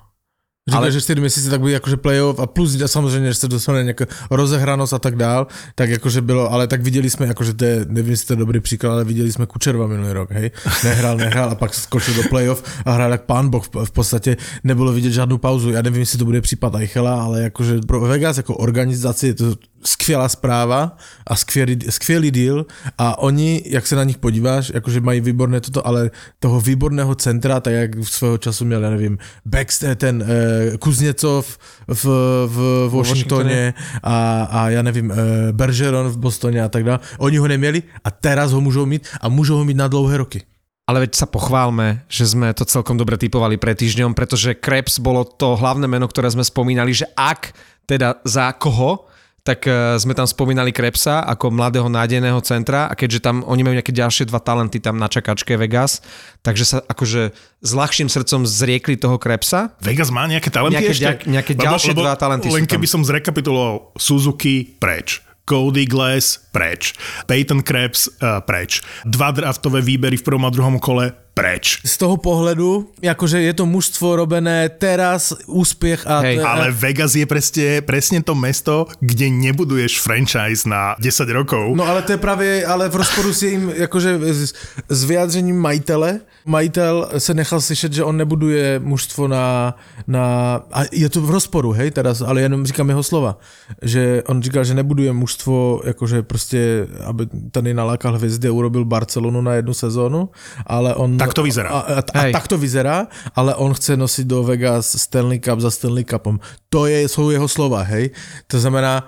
[0.68, 3.82] Říkáš, Ale- že 4 měsíce, tak by jakože playoff a plus samozřejmě, že se dostane
[3.82, 7.86] nějaká rozehranost a tak dál, tak jakože bylo, ale tak viděli jsme, jakože to je,
[7.88, 10.50] nevím, jestli to je dobrý příklad, ale viděli jsme Kučerva minulý rok, hej.
[10.84, 14.36] Nehrál, nehrál a pak skočil do playoff a hrál jak pán boh, v, v podstatě
[14.64, 15.70] nebylo vidět žádnou pauzu.
[15.70, 19.56] Já nevím, jestli to bude případ Eichela, ale jakože pro Vegas jako organizaci je to
[19.84, 22.66] skvělá zpráva a skvělý, skvělý deal
[22.98, 27.60] a oni, jak se na nich podíváš, jakože mají výborné toto, ale toho výborného centra,
[27.60, 32.04] tak jak v svého času měl, já nevím, Baxter, ten eh, Kuzněcov v,
[32.46, 35.16] v Washingtoně a, a já nevím, eh,
[35.52, 37.00] Bergeron v Bostoně a tak dále.
[37.18, 40.42] Oni ho neměli a teraz ho můžou mít a můžou ho mít na dlouhé roky.
[40.82, 45.22] Ale veď sa pochválme, že sme to celkom dobre typovali pred týždňom, pretože Krebs bolo
[45.22, 47.54] to hlavné meno, ktoré sme spomínali, že ak
[47.86, 49.06] teda za koho,
[49.42, 53.74] tak eh, sme tam spomínali Krebsa ako mladého nádejného centra a keďže tam oni majú
[53.74, 55.98] nejaké ďalšie dva talenty tam na čakačke Vegas,
[56.46, 59.74] takže sa akože s ľahším srdcom zriekli toho Krebsa.
[59.82, 61.04] Vegas má nejaké talenty Nejaké ešte?
[61.04, 65.22] ďal- nejaké ďalšie dva talenty Len keby som zrekapituloval Suzuki preč.
[65.42, 66.94] Cody Glass preč.
[67.26, 68.78] Peyton Krebs uh, preč.
[69.02, 71.80] Dva draftové výbery v prvom a druhom kole preč.
[71.84, 76.20] Z toho pohledu, jakože je to mužstvo robené teraz, úspěch a...
[76.20, 81.72] Hej, Ale Vegas je presne, presne to mesto, kde nebuduješ franchise na 10 rokov.
[81.76, 84.52] No ale to je právě, ale v rozporu s jejím, jakože s,
[84.88, 86.20] s vyjádřením majitele.
[86.44, 89.74] Majitel se nechal slyšet, že on nebuduje mužstvo na,
[90.06, 93.38] na, a je to v rozporu, hej, teraz, ale jenom říkám jeho slova,
[93.82, 99.40] že on říkal, že nebuduje mužstvo, jakože prostě, aby tady nalákal hvězdy a urobil Barcelonu
[99.40, 100.28] na jednu sezónu,
[100.66, 101.21] ale on...
[101.22, 101.68] Tak to vyzerá.
[101.70, 102.32] A, a, a Hej.
[102.32, 106.40] tak to vyzerá, ale on chce nosit do Vegas Stanley Cup za Stanley Cupom.
[106.68, 108.10] To je, jsou jeho slova, hej.
[108.46, 109.06] To znamená,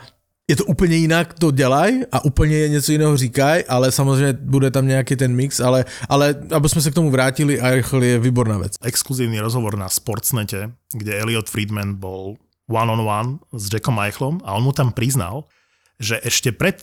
[0.49, 4.87] je to úplně jinak, to dělaj a úplně něco jiného říkaj, ale samozřejmě bude tam
[4.87, 8.77] nějaký ten mix, ale, ale aby jsme se k tomu vrátili, Eichel je výborná věc.
[8.83, 12.37] Exkluzívny rozhovor na Sportsnete, kde Elliot Friedman bol
[12.69, 15.45] one-on-one s Jackom Eichlom a on mu tam priznal,
[16.01, 16.81] že ešte pred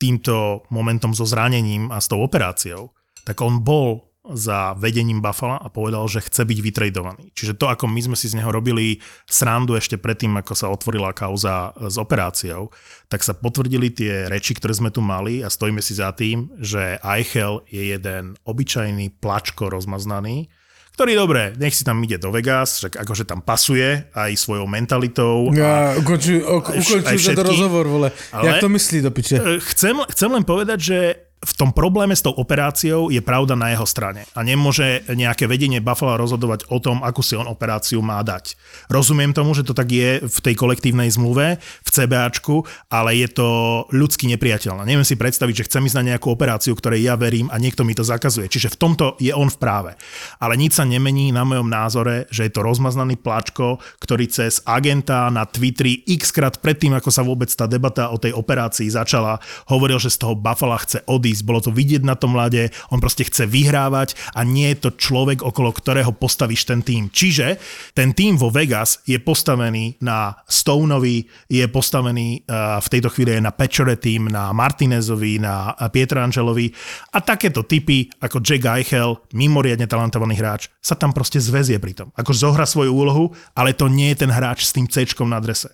[0.00, 2.92] týmto momentom so zranením a s tou operáciou,
[3.24, 7.28] tak on bol za vedením Buffalo a povedal, že chce byť vytradovaný.
[7.30, 11.12] Čiže to, ako my sme si z neho robili srandu ešte predtým, ako sa otvorila
[11.12, 12.72] kauza s operáciou,
[13.06, 16.96] tak sa potvrdili tie reči, ktoré sme tu mali a stojíme si za tým, že
[17.00, 20.48] Eichel je jeden obyčajný plačko rozmaznaný,
[20.90, 25.50] ktorý dobre, nech si tam ide do Vegas, však akože tam pasuje aj svojou mentalitou.
[25.50, 28.08] Ja, ukončuj, ok, aj ukončuj všetky, tento rozhovor, vole.
[28.30, 29.36] ale- Jak to myslí do piče?
[29.36, 30.98] E, Chcem, chcem len povedať, že
[31.44, 35.84] v tom probléme s tou operáciou je pravda na jeho strane a nemôže nejaké vedenie
[35.84, 38.56] Buffalo rozhodovať o tom, akú si on operáciu má dať.
[38.88, 43.48] Rozumiem tomu, že to tak je v tej kolektívnej zmluve, v CBAčku, ale je to
[43.92, 44.88] ľudsky nepriateľné.
[44.88, 47.92] Neviem si predstaviť, že chcem ísť na nejakú operáciu, ktorej ja verím a niekto mi
[47.92, 48.48] to zakazuje.
[48.48, 49.92] Čiže v tomto je on v práve.
[50.40, 55.28] Ale nič sa nemení na mojom názore, že je to rozmaznaný plačko, ktorý cez agenta
[55.28, 60.00] na Twitteri x krát predtým, ako sa vôbec tá debata o tej operácii začala, hovoril,
[60.00, 63.26] že z toho Buffalo chce odísť odísť, bolo to vidieť na tom mlade, on proste
[63.26, 67.10] chce vyhrávať a nie je to človek, okolo ktorého postavíš ten tým.
[67.10, 67.58] Čiže
[67.98, 73.42] ten tým vo Vegas je postavený na Stoneovi, je postavený uh, v tejto chvíli aj
[73.42, 73.52] na
[73.98, 76.70] tým, na Martinezovi, na Pietrangelovi
[77.10, 82.08] a takéto typy ako Jack Eichel, mimoriadne talentovaný hráč, sa tam proste zväzie pri tom.
[82.14, 85.72] Ako zohra svoju úlohu, ale to nie je ten hráč s tým C na adrese.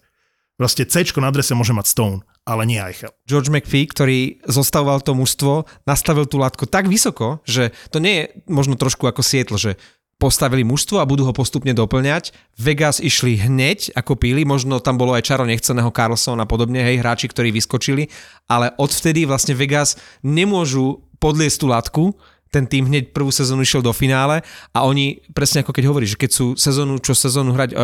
[0.61, 3.16] Proste C na adrese môže mať Stone, ale nie Eichel.
[3.25, 8.25] George McPhee, ktorý zostavoval to mužstvo, nastavil tú látku tak vysoko, že to nie je
[8.44, 9.81] možno trošku ako Sietl, že
[10.20, 12.37] postavili mužstvo a budú ho postupne doplňať.
[12.61, 17.01] Vegas išli hneď, ako píli, možno tam bolo aj čaro nechceného Carlsona a podobne, hej,
[17.01, 18.12] hráči, ktorí vyskočili,
[18.44, 22.05] ale odvtedy vlastne Vegas nemôžu podliesť tú látku,
[22.51, 24.42] ten tým hneď prvú sezónu išiel do finále
[24.75, 27.83] a oni, presne ako keď hovoríš, keď sú sezónu, čo sezónu hrať o, o,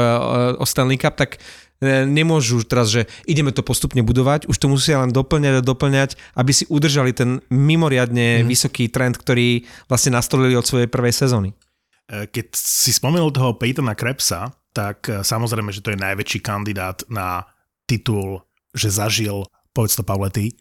[0.60, 1.40] o Stanley Cup, tak e,
[1.84, 6.52] nemôžu teraz, že ideme to postupne budovať, už to musia len doplňať a doplňať, aby
[6.52, 8.46] si udržali ten mimoriadne mm.
[8.48, 11.52] vysoký trend, ktorý vlastne nastolili od svojej prvej sezóny.
[11.52, 17.04] E, keď si spomenul toho Peytona Krebsa, tak e, samozrejme, že to je najväčší kandidát
[17.12, 17.44] na
[17.84, 18.40] titul,
[18.72, 19.44] že zažil,
[19.76, 20.56] povedz to Pavle, ty,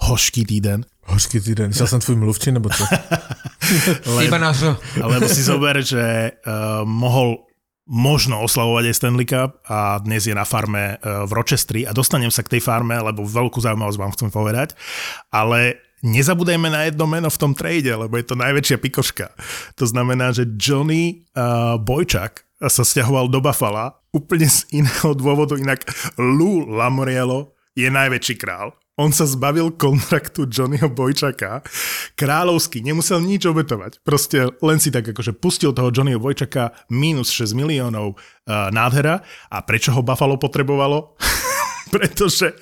[0.00, 0.84] hošký týden.
[1.04, 1.68] Hořký týden.
[1.68, 2.84] Myslel jsem tvůj mluvčí, nebo co?
[4.06, 4.76] Lebo, Iba na to.
[5.02, 7.49] Lebo si zober, že uh, mohol
[7.90, 12.30] možno oslavovať aj Stanley Cup a dnes je na farme uh, v Rochestri a dostanem
[12.30, 14.78] sa k tej farme, lebo veľkú zaujímavosť vám chcem povedať,
[15.34, 19.34] ale nezabudajme na jedno meno v tom trade, lebo je to najväčšia pikoška.
[19.74, 25.82] To znamená, že Johnny uh, Bojčak sa stiahoval do Buffalo úplne z iného dôvodu, inak
[26.14, 31.62] Lou Lamoriello je najväčší král on sa zbavil kontraktu Johnnyho Bojčaka.
[32.18, 34.02] Kráľovský, nemusel nič obetovať.
[34.02, 39.24] Proste len si tak akože pustil toho Johnnyho Bojčaka minus 6 miliónov uh, nádhera.
[39.48, 41.16] A prečo ho Buffalo potrebovalo?
[41.94, 42.54] pretože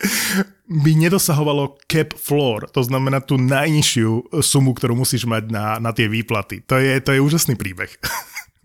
[0.68, 6.08] by nedosahovalo cap floor, to znamená tú najnižšiu sumu, ktorú musíš mať na, na tie
[6.08, 6.64] výplaty.
[6.68, 7.92] To je, to je úžasný príbeh.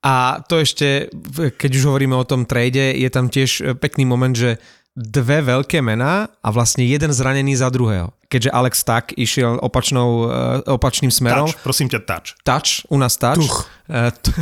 [0.03, 1.07] A to ešte,
[1.55, 4.59] keď už hovoríme o tom trade, je tam tiež pekný moment, že
[4.93, 8.13] dve veľké mená a vlastne jeden zranený za druhého.
[8.29, 11.49] Keďže Alex Tak išiel opačnou, uh, opačným smerom.
[11.49, 12.27] Touch, prosím ťa, touch.
[12.45, 13.41] Touch, u nás touch.
[13.41, 13.65] Tuch.
[13.89, 14.33] Uh, t-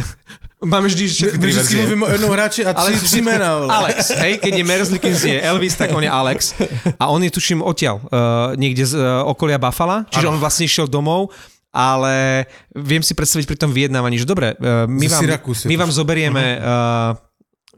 [0.62, 1.82] Máme vždy všetky tri verzie.
[1.82, 3.66] mluvím o jednom hráči a tri, tri mená.
[3.66, 6.54] Alex, hej, keď je Merzlikins je Elvis, tak on je Alex.
[7.02, 10.38] A on je, tuším, odtiaľ, uh, niekde z uh, okolia Buffalo, čiže ano.
[10.38, 11.34] on vlastne išiel domov
[11.72, 16.60] ale viem si predstaviť pri tom vyjednávaní, že dobre, uh, my, vám, my vám zoberieme
[16.60, 17.16] uh,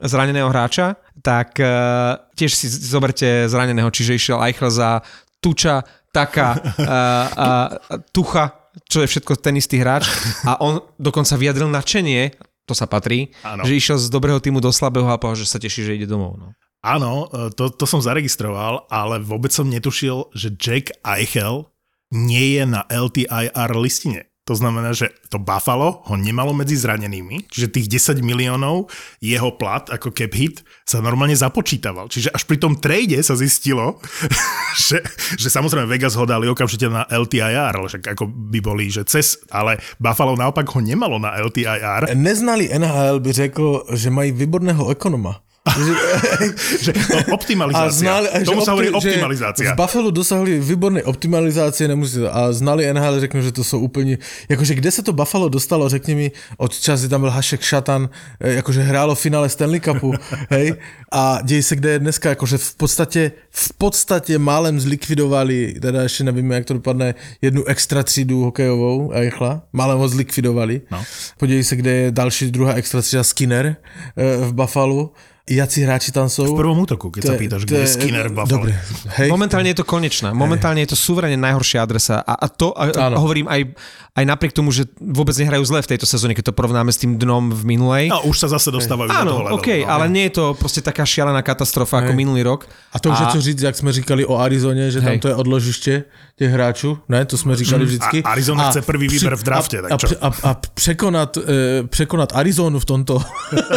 [0.01, 5.06] zraneného hráča, tak uh, tiež si zoberte zraneného, čiže išiel Eichel za
[5.38, 7.67] Tuča, Taka, uh, uh,
[8.13, 10.10] Tucha, čo je všetko ten istý hráč
[10.49, 13.67] a on dokonca vyjadril nadšenie, to sa patrí, ano.
[13.67, 16.39] že išiel z dobrého týmu do slabého a povedal, že sa teší, že ide domov.
[16.39, 16.47] No.
[16.84, 21.67] Áno, e, to, to som zaregistroval, ale vôbec som netušil, že Jack Eichel
[22.12, 24.27] nie je na LTIR listine.
[24.43, 28.91] To znamená, že to Buffalo ho nemalo medzi zranenými, čiže tých 10 miliónov
[29.23, 32.12] jeho plat ako cap hit sa normálne započítaval.
[32.12, 34.03] Čiže až pri tom trade sa zistilo,
[34.91, 34.99] že,
[35.39, 39.39] že samozrejme Vegas ho dali okamžite na LTIR, ale však ako by boli, že cez,
[39.47, 42.12] ale Buffalo naopak ho nemalo na LTIR.
[42.12, 45.39] Neznali NHL by řekl, že mají výborného ekonoma
[46.84, 46.91] že
[47.32, 47.88] optimalizácia.
[47.88, 49.71] A znali, Tomu sa hovorí optimalizácia.
[49.71, 54.17] V Buffalo dosahli výborné optimalizácie nemusí, a znali NHL, řeknu, že to jsou úplně,
[54.49, 58.54] jakože kde se to Buffalo dostalo, řekni mi, od časy tam byl Hašek Šatan, e,
[58.54, 60.13] jakože hrálo v finále Stanley Cupu,
[60.49, 60.76] hej,
[61.12, 66.23] a děj se, kde je dneska, jakože v podstatě, v podstatě málem zlikvidovali, teda ještě
[66.23, 70.82] nevíme, jak to dopadne, jednu extra třídu hokejovou a rychla, málem ho zlikvidovali.
[70.91, 71.04] No.
[71.38, 73.76] Podívej se, kde je další druhá extra třída Skinner e,
[74.45, 75.12] v Buffalo
[75.43, 76.47] jací hráči tam sú.
[76.47, 78.47] V prvom útoku, keď to sa pýtaš, kde je Skinner Buffalo.
[78.47, 78.71] Dobre,
[79.19, 79.27] hej.
[79.27, 80.32] Momentálne je to konečná.
[80.32, 80.88] Momentálne hej.
[80.88, 82.23] je to súverene najhoršia adresa.
[82.23, 83.75] A, a to a, a hovorím aj,
[84.13, 87.17] aj napriek tomu, že vôbec nehrajú zle v tejto sezóne, keď to porovnáme s tým
[87.17, 88.13] dnom v minulej.
[88.13, 89.10] No, už sa zase dostávajú.
[89.10, 89.89] Áno, do toho okay, no.
[89.89, 92.02] ale nie je to proste taká šialená katastrofa hej.
[92.06, 92.69] ako minulý rok.
[92.93, 93.21] A to už a...
[93.26, 95.17] je čo říct, jak sme říkali o Arizone, že hej.
[95.17, 95.93] tam to je odložište
[96.38, 97.26] těch hráčů, ne?
[97.26, 98.23] To jsme říkali vždycky.
[98.23, 100.08] A Arizona a chce prvý výber v drafte, tak čo?
[100.21, 103.21] A, a, a překonat, e, překonat Arizonu v tomto,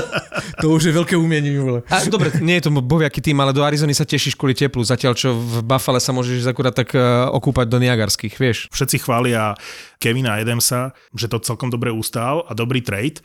[0.60, 1.56] to už je veľké umienie.
[1.88, 5.12] A, dobre, nie je to boviaký tým, ale do Arizony sa tešíš kvôli teplu, zatiaľ
[5.16, 8.68] čo v Buffale sa môžeš akurát tak uh, okúpať do Niagarských, vieš.
[8.72, 9.56] Všetci chvália
[9.96, 13.24] Kevina Edemsa, že to celkom dobre ustál a dobrý trade,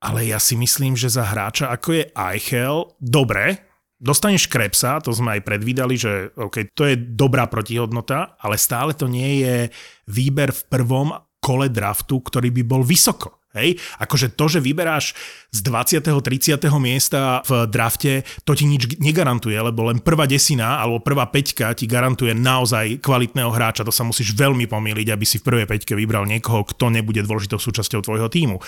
[0.00, 5.40] ale ja si myslím, že za hráča ako je Eichel, dobre, Dostaneš Krebsa, to sme
[5.40, 9.72] aj predvídali, že okay, to je dobrá protihodnota, ale stále to nie je
[10.04, 13.35] výber v prvom kole draftu, ktorý by bol vysoko.
[13.56, 15.16] Hej, akože to, že vyberáš
[15.48, 16.04] z 20.
[16.04, 16.60] 30.
[16.76, 21.88] miesta v drafte, to ti nič negarantuje, lebo len prvá desina alebo prvá peťka ti
[21.88, 23.88] garantuje naozaj kvalitného hráča.
[23.88, 27.56] To sa musíš veľmi pomýliť, aby si v prvej peťke vybral niekoho, kto nebude dôležitou
[27.56, 28.60] súčasťou tvojho týmu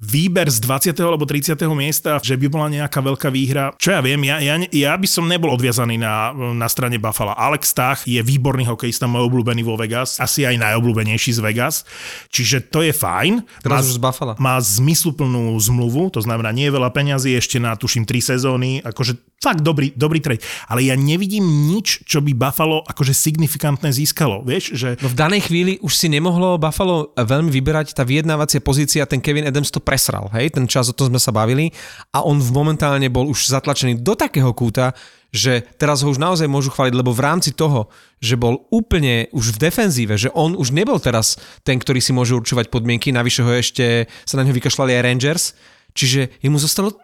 [0.00, 0.92] výber z 20.
[1.00, 1.56] alebo 30.
[1.72, 3.72] miesta, že by bola nejaká veľká výhra.
[3.80, 7.32] Čo ja viem, ja, ja, ja by som nebol odviazaný na, na strane Buffalo.
[7.32, 11.88] Alex Stach je výborný hokejista, môj obľúbený vo Vegas, asi aj najobľúbenejší z Vegas,
[12.28, 13.44] čiže to je fajn.
[13.64, 14.32] Teraz má, už z Buffalo.
[14.36, 19.36] Má zmysluplnú zmluvu, to znamená nie je veľa peňazí, ešte na tuším 3 sezóny, akože
[19.40, 20.42] fakt dobrý, dobrý trade.
[20.66, 24.42] Ale ja nevidím nič, čo by Buffalo akože signifikantné získalo.
[24.42, 24.88] Vieš, že...
[24.98, 29.46] No v danej chvíli už si nemohlo Buffalo veľmi vyberať tá vyjednávacia pozícia, ten Kevin
[29.46, 31.70] Adams to presral, hej, ten čas, o tom sme sa bavili.
[32.10, 34.90] A on momentálne bol už zatlačený do takého kúta,
[35.30, 37.86] že teraz ho už naozaj môžu chváliť, lebo v rámci toho,
[38.18, 42.34] že bol úplne už v defenzíve, že on už nebol teraz ten, ktorý si môže
[42.34, 45.44] určovať podmienky, navyše ho ešte sa na ňo vykašľali aj Rangers,
[45.92, 46.96] čiže jemu zostalo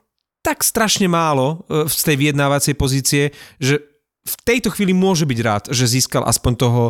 [0.43, 3.31] tak strašne málo e, z tej vyjednávacej pozície,
[3.63, 3.79] že
[4.23, 6.83] v tejto chvíli môže byť rád, že získal aspoň toho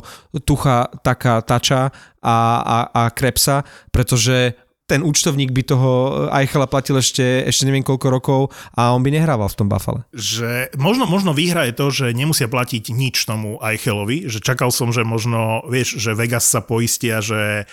[0.45, 1.89] tucha, taká tača
[2.21, 4.53] a, a, a krepsa, pretože
[4.91, 5.91] ten účtovník by toho
[6.35, 8.41] Eichela platil ešte, ešte neviem koľko rokov
[8.75, 10.05] a on by nehrával v tom Buffale.
[10.13, 14.91] Že možno, možno výhra je to, že nemusia platiť nič tomu Eichelovi, že čakal som,
[14.91, 17.71] že možno, vieš, že Vegas sa poistia, že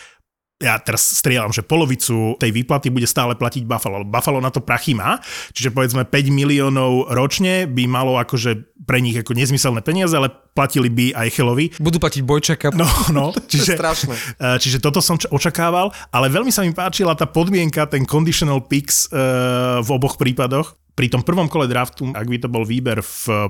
[0.60, 4.04] ja teraz strieľam, že polovicu tej výplaty bude stále platiť Buffalo.
[4.04, 5.24] Buffalo na to prachy má,
[5.56, 10.91] čiže povedzme 5 miliónov ročne by malo akože pre nich ako nezmyselné peniaze, ale platili
[10.91, 11.65] by aj Chelovi.
[11.80, 12.67] Budú platiť Bojčaka.
[12.76, 12.84] No,
[13.15, 14.15] no, čiže, čiže, strašné.
[14.60, 19.80] čiže toto som očakával, ale veľmi sa mi páčila tá podmienka, ten conditional picks uh,
[19.80, 20.76] v oboch prípadoch.
[20.91, 23.48] Pri tom prvom kole draftu, ak by to bol výber v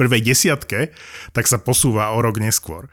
[0.00, 0.96] prvej desiatke,
[1.36, 2.88] tak sa posúva o rok neskôr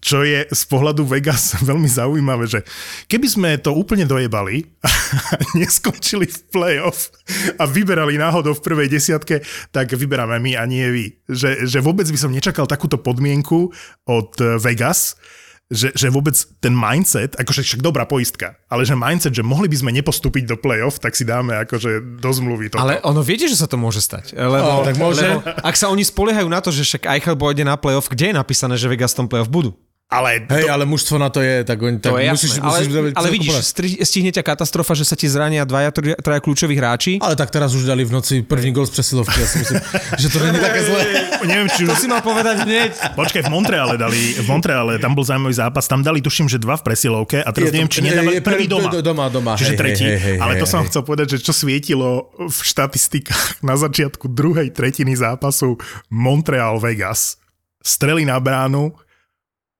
[0.00, 2.60] čo je z pohľadu Vegas veľmi zaujímavé, že
[3.08, 4.90] keby sme to úplne dojebali a
[5.60, 7.10] neskončili v playoff
[7.56, 11.06] a vyberali náhodou v prvej desiatke, tak vyberáme my a nie vy.
[11.28, 13.72] Že, že vôbec by som nečakal takúto podmienku
[14.06, 14.30] od
[14.62, 15.18] Vegas,
[15.66, 19.76] že, že vôbec ten mindset, akože však dobrá poistka, ale že mindset, že mohli by
[19.82, 22.86] sme nepostúpiť do play-off, tak si dáme akože do zmluvy toto.
[22.86, 24.38] Ale ono viete, že sa to môže stať.
[24.38, 25.26] Lebo, oh, tak môže.
[25.26, 28.34] lebo ak sa oni spoliehajú na to, že však Eichel pôjde na play-off, kde je
[28.38, 29.74] napísané, že Vegas v tom play-off budú?
[30.06, 30.70] Ale Hej, to...
[30.70, 32.62] ale mužstvo na to je, tak, oni, to tak je musíš, jasné.
[32.62, 35.90] musíš ale, ale vidíš, stri, stihne ťa katastrofa, že sa ti zrania dvaja,
[36.22, 37.18] traja kľúčoví hráči.
[37.18, 39.34] Ale tak teraz už dali v noci prvý gol z presilovky.
[39.34, 39.82] Ja si myslím,
[40.22, 41.02] že to není také zlé.
[41.42, 41.88] Neviem, či už...
[41.90, 43.18] To si mal povedať hneď.
[43.18, 46.78] Počkaj, v Montreale dali, v Montreale, tam bol zaujímavý zápas, tam dali tuším, že dva
[46.78, 48.94] v presilovke a teraz je neviem, či nedávali prvý doma.
[49.02, 49.52] Doma, doma.
[49.58, 50.06] Čiže hej, tretí.
[50.06, 50.94] Hej, hej, ale to hej, som hej.
[50.94, 55.82] chcel povedať, že čo svietilo v štatistikách na začiatku druhej tretiny zápasu
[56.14, 57.42] Montreal-Vegas.
[57.82, 58.94] Strely na bránu,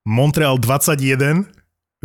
[0.07, 1.51] Montreal 21,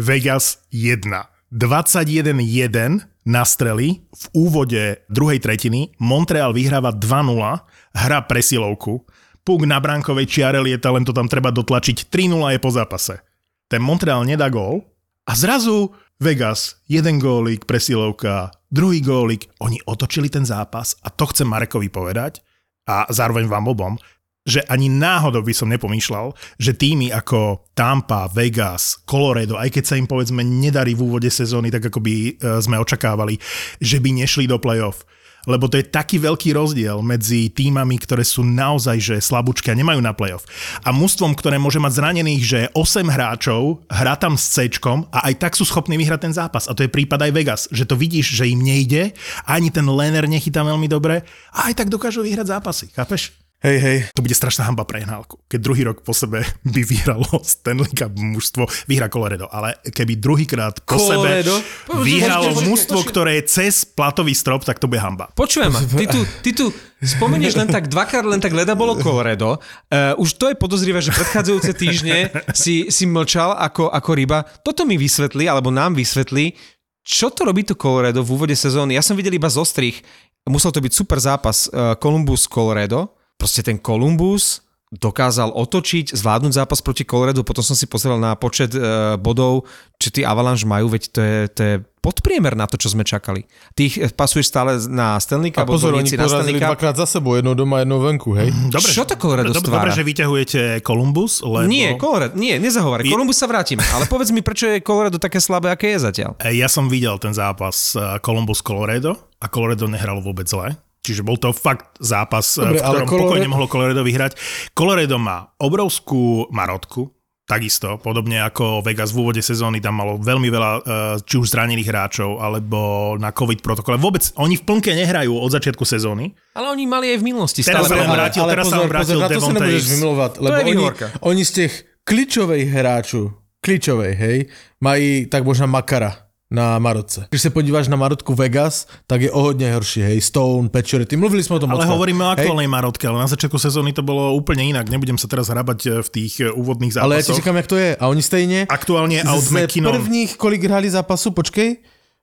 [0.01, 1.05] Vegas 1.
[1.53, 5.93] 21-1 na strely v úvode druhej tretiny.
[6.01, 7.61] Montreal vyhráva 2-0,
[7.93, 9.05] hra presilovku.
[9.45, 12.09] Puk na bránkovej čiare lieta, len to tam treba dotlačiť.
[12.09, 13.21] 3-0 je po zápase.
[13.69, 14.81] Ten Montreal nedá gól
[15.29, 19.45] a zrazu Vegas, jeden gólik, presilovka, druhý gólik.
[19.61, 22.41] Oni otočili ten zápas a to chcem Marekovi povedať
[22.89, 23.93] a zároveň vám obom,
[24.41, 29.95] že ani náhodou by som nepomýšľal, že týmy ako Tampa, Vegas, Colorado, aj keď sa
[30.01, 33.37] im povedzme nedarí v úvode sezóny, tak ako by e, sme očakávali,
[33.77, 35.05] že by nešli do play-off.
[35.49, 39.97] Lebo to je taký veľký rozdiel medzi týmami, ktoré sú naozaj že slabúčky a nemajú
[39.97, 40.45] na playoff.
[40.85, 45.33] A mústvom, ktoré môže mať zranených, že 8 hráčov hrá tam s C a aj
[45.41, 46.69] tak sú schopní vyhrať ten zápas.
[46.69, 49.17] A to je prípad aj Vegas, že to vidíš, že im nejde,
[49.49, 51.25] ani ten Lener nechytá veľmi dobre
[51.57, 52.93] a aj tak dokážu vyhrať zápasy.
[52.93, 53.41] Chápeš?
[53.61, 53.97] Hej, hej.
[54.17, 55.37] To bude strašná hamba pre Hnálku.
[55.45, 56.41] Keď druhý rok po sebe
[56.73, 61.61] by vyhralo Stanley Cup mužstvo, vyhrá Colorado, ale keby druhýkrát po Colorado?
[61.61, 65.29] sebe vyhralo mužstvo, ktoré je cez platový strop, tak to bude hamba.
[65.37, 66.73] Počujem ma, ty tu, ty tu
[67.05, 69.61] spomenieš len tak dvakrát, len tak leda bolo Colorado.
[69.93, 74.41] Uh, už to je podozrivé, že predchádzajúce týždne si, si mlčal ako, ako ryba.
[74.65, 76.57] Toto mi vysvetlí, alebo nám vysvetlí,
[77.05, 78.97] čo to robí to Colorado v úvode sezóny.
[78.97, 80.01] Ja som videl iba zostrich.
[80.49, 87.01] Musel to byť super zápas uh, Columbus-Colorado proste ten Columbus dokázal otočiť, zvládnuť zápas proti
[87.01, 88.83] Colorado, potom som si pozrel na počet e,
[89.15, 89.63] bodov,
[89.95, 93.47] čo tí Avalanche majú, veď to je, to je podpriemer na to, čo sme čakali.
[93.71, 96.75] Ty ich pasuješ stále na Stanley Cup, A pozor, oni na Stanley porazili Cup.
[96.75, 98.51] dvakrát za sebou, jednou doma, jednou venku, hej?
[98.67, 99.79] Dobre, Čo to Colorado dobre, stvára?
[99.79, 101.63] dobre, že vyťahujete Columbus, lebo...
[101.63, 103.07] Nie, Colorado, nie, nezahovárej.
[103.07, 106.35] Je- Columbus sa vrátime, ale povedz mi, prečo je Colorado také slabé, aké je zatiaľ.
[106.37, 110.75] E, Ja som videl ten zápas e, Columbus-Colorado a Colorado nehralo vôbec zle.
[111.01, 114.37] Čiže bol to fakt zápas, Dobre, v ale ktorom Colorado- pokojne mohlo Colorado vyhrať.
[114.77, 117.09] Colorado má obrovskú marotku,
[117.49, 120.81] takisto, podobne ako Vegas v úvode sezóny, tam malo veľmi veľa uh,
[121.25, 122.79] či už zranených hráčov, alebo
[123.17, 123.97] na COVID protokole.
[123.97, 126.31] Vôbec, oni v plnke nehrajú od začiatku sezóny.
[126.55, 127.65] Ale oni mali aj v minulosti.
[127.65, 128.19] Teraz Stále sa vám prehrali.
[128.21, 129.51] vrátil, teraz sa vám vrátil na to sa
[129.97, 130.85] vymlovať, lebo je oni,
[131.27, 131.73] oni z těch
[132.07, 133.21] kličových hráčů,
[133.59, 134.37] kličovej, hej,
[134.79, 137.25] mají tak možná Makara na Marotce.
[137.29, 141.43] Když se podíváš na Marotku Vegas, tak je o hodně horší, hej, Stone, Pečority, mluvili
[141.43, 144.35] jsme o tom Ale hovoríme o Hej, aktuálnej Marotke, ale na začiatku sezóny to bolo
[144.35, 144.91] úplne inak.
[144.91, 147.07] Nebudem sa teraz hrabať eh, v tých eh, úvodných zápasoch.
[147.07, 147.95] Ale já ti říkám, jak to je.
[147.95, 149.93] A oni stejně Aktuálne out z McKinnon.
[149.95, 151.77] prvních, kolik hráli zápasu, počkej,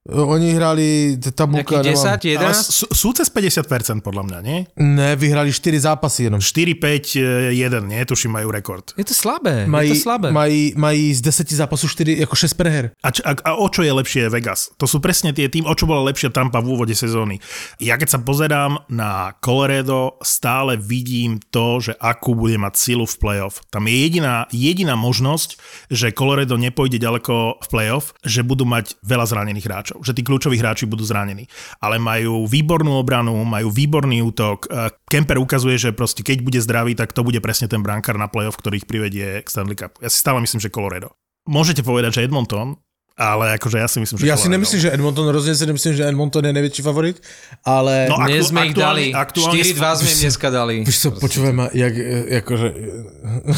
[0.08, 2.64] oni hráli t- tabulka, Nejakých 10, Ale 11?
[2.72, 4.58] sú, sú cez 50% podľa mňa, nie?
[4.76, 6.40] Ne, vyhrali 4 zápasy jenom.
[6.40, 8.00] 4, 5, 1, nie?
[8.02, 8.96] Tuším, majú rekord.
[8.96, 9.68] Je to slabé.
[9.68, 10.28] Mají, je to slabé.
[10.32, 12.90] mají, mají z 10 zápasů 4, jako 6 preher.
[13.02, 14.70] A, č- a, a o čo je lepšie Vegas?
[14.80, 17.36] To sú presne tie tým, o čo bola lepšia Tampa v úvode sezóny.
[17.76, 23.16] Ja keď sa pozerám na Colorado, stále vidím to, že akú bude mať silu v
[23.18, 23.60] playoff.
[23.68, 25.58] Tam je jediná, jediná možnosť,
[25.90, 30.58] že Colorado nepôjde ďaleko v playoff, že budú mať veľa zranených hráčov, že tí kľúčoví
[30.58, 31.46] hráči budú zranení.
[31.78, 34.66] Ale majú výbornú obranu, majú výborný útok.
[34.68, 38.26] Eh, Kemper ukazuje, že proste keď bude zdravý, tak to bude presne ten brankár na
[38.26, 39.98] playoff, ktorý ich privedie k Stanley Cup.
[39.98, 41.14] Ja si stále myslím, že Colorado.
[41.48, 42.76] Môžete povedať, že Edmonton,
[43.18, 46.08] ale akože ja si myslím, že Já si nemyslím, že Edmonton, rozhodně si nemyslím, že
[46.08, 47.22] Edmonton je největší favorit,
[47.64, 48.06] ale...
[48.08, 49.10] No, Dnes aktu- sme ich dali.
[49.10, 50.76] aktuálne- aktuálne 4-2 sme im dneska dali.
[50.86, 52.68] Víš co, počúvaj ma, jak, e, jakože...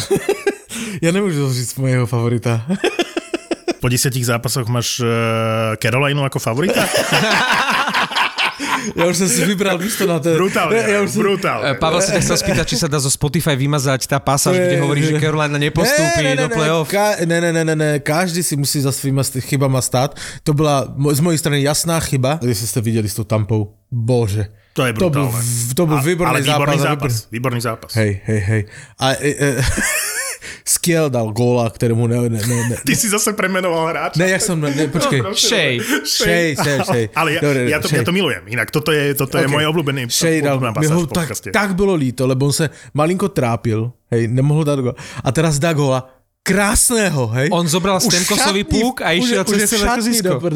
[1.04, 2.64] ja nemôžu to říct mojho favorita.
[3.78, 5.08] Po desiatich zápasoch máš uh,
[5.78, 6.82] Carolinu ako favorita?
[8.96, 10.32] Ja už som si vybral místo na ten...
[10.40, 11.20] Brutálne, Ne, ja už som...
[11.20, 11.64] E, brutálne.
[11.76, 15.00] Pavel sa chcel spýtať, či sa dá zo Spotify vymazať tá pasáž, To kde hovorí,
[15.04, 16.88] že Carolina nepostúpi ne, ne, ne, do play-off.
[16.88, 20.16] Ne, ka- ne, ne, ne, ne, ne, každý si musí za svýma chybama stát.
[20.44, 23.76] To byla z mojej strany jasná chyba, když ste videli s tou tampou.
[23.92, 24.48] Bože.
[24.72, 25.34] To je To brutálne.
[25.44, 27.12] v- to byl výborný, ale výborný zápas.
[27.12, 27.28] zápas.
[27.30, 27.90] Výborný zápas.
[28.00, 28.62] Hej, hej, hej.
[28.96, 29.48] A e, e,
[30.70, 34.16] Skiel dal góla, ktorému ne, ne, ne, ne, Ty si zase premenoval hráča.
[34.16, 35.18] ne, jak som, ne, počkej.
[35.34, 35.82] Shea.
[36.00, 37.04] Šej, šej, šej.
[37.10, 38.06] Ale ja, Dobre, ja, to, ja Šej.
[38.06, 38.42] to milujem.
[38.46, 39.50] Inak toto je, toto je Ok.
[39.50, 44.30] môj obľúbený Shea dal, ho tak, tak bylo líto, lebo on se malinko trápil, hej,
[44.30, 44.94] nemohl dát góla.
[45.20, 46.06] A teraz dá góla
[46.40, 47.48] krásného, hej.
[47.52, 49.86] On zobral Už Stemkosový púk a išiel je- už cez je celé.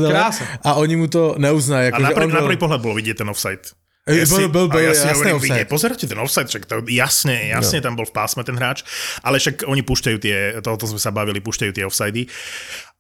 [0.09, 0.42] Krása.
[0.64, 1.92] A oni mu to A neuznajú.
[1.92, 3.64] Akože na, on prvý, na bol- prvý pohľad bolo vidieť ten offside.
[4.04, 7.48] Ej, bol- bol- bol a ja si hovorím, vy nepozeráte ten offside, však to jasne,
[7.50, 8.84] jasne tam bol v pásme ten hráč,
[9.20, 12.28] ale však oni púšťajú tie, toto sme sa bavili, púšťajú tie offsidy,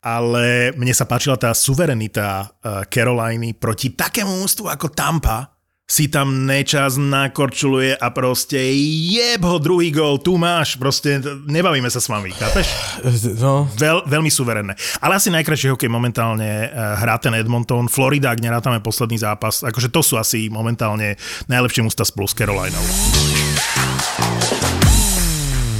[0.00, 5.53] ale mne sa páčila tá suverenita uh, Caroliny proti takému mústvu ako Tampa,
[5.84, 12.00] si tam nečas nakorčuluje a proste jeb ho druhý gól, tu máš, proste nebavíme sa
[12.00, 12.66] s vami, chápeš?
[13.44, 14.72] No, Veľ, veľmi suverénne.
[15.04, 17.92] Ale asi najkrajší hokej momentálne uh, hrá ten Edmonton.
[17.92, 21.20] Florida, ak nerátame posledný zápas, akože to sú asi momentálne
[21.52, 22.84] najlepšie musta spolu s Carolinou.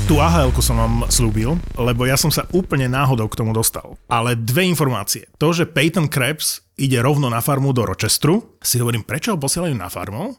[0.05, 3.97] Tú ahl som vám slúbil, lebo ja som sa úplne náhodou k tomu dostal.
[4.05, 5.25] Ale dve informácie.
[5.40, 9.72] To, že Peyton Krebs ide rovno na farmu do Rochesteru, si hovorím, prečo ho posielajú
[9.72, 10.34] na farmu?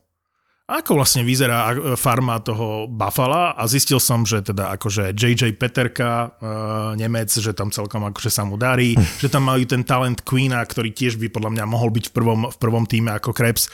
[0.65, 6.33] Ako vlastne vyzerá a- farma toho Buffalo a zistil som, že teda akože JJ Peterka,
[6.33, 6.49] uh,
[6.97, 10.89] Nemec, že tam celkom akože sa mu darí, že tam majú ten talent Queena, ktorý
[10.89, 13.69] tiež by podľa mňa mohol byť v prvom, v prvom týme ako Krebs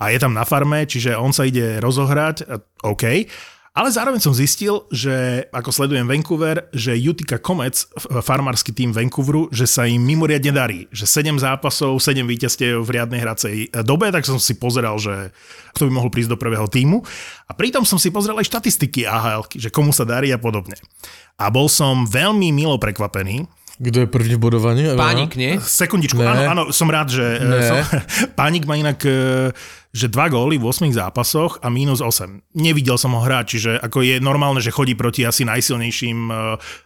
[0.00, 2.56] a je tam na farme, čiže on sa ide rozohrať, a-
[2.88, 3.28] OK.
[3.70, 7.86] Ale zároveň som zistil, že ako sledujem Vancouver, že Utica Comets,
[8.18, 10.80] farmársky tým Vancouveru, že sa im mimoriadne darí.
[10.90, 15.30] Že 7 zápasov, 7 víťazstiev v riadnej hracej dobe, tak som si pozeral, že
[15.78, 16.98] kto by mohol prísť do prvého týmu.
[17.46, 20.74] A pritom som si pozrel aj štatistiky AHL, že komu sa darí a podobne.
[21.38, 23.46] A bol som veľmi milo prekvapený,
[23.80, 24.84] kdo je první v bodovaní?
[24.92, 25.56] Pánik, nie?
[25.56, 26.28] Sekundičku, Ne.
[26.28, 27.64] áno, áno, som rád, že Ne.
[27.64, 27.76] som,
[28.40, 29.00] Pánik má inak,
[29.90, 32.54] že dva góly v 8 zápasoch a mínus 8.
[32.54, 36.34] Nevidel som ho hrať, čiže ako je normálne, že chodí proti asi najsilnejším e,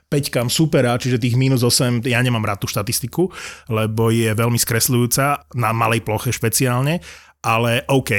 [0.08, 3.28] peťkám supera, čiže tých mínus 8, ja nemám rád tú štatistiku,
[3.68, 7.04] lebo je veľmi skresľujúca, na malej ploche špeciálne,
[7.44, 8.12] ale OK,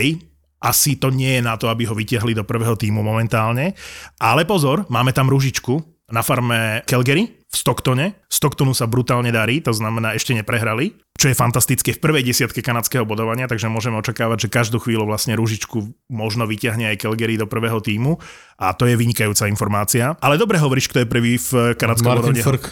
[0.62, 3.78] asi to nie je na to, aby ho vytiahli do prvého týmu momentálne.
[4.18, 5.78] Ale pozor, máme tam ružičku
[6.10, 8.06] na farme Calgary v Stocktone.
[8.28, 13.08] Stocktonu sa brutálne darí, to znamená ešte neprehrali, čo je fantastické v prvej desiatke kanadského
[13.08, 17.80] bodovania, takže môžeme očakávať, že každú chvíľu vlastne ružičku možno vyťahne aj Calgary do prvého
[17.80, 18.20] týmu
[18.60, 20.20] a to je vynikajúca informácia.
[20.20, 22.44] Ale dobre hovoríš, kto je prvý v kanadskom Martin bodovania.
[22.44, 22.64] Frk.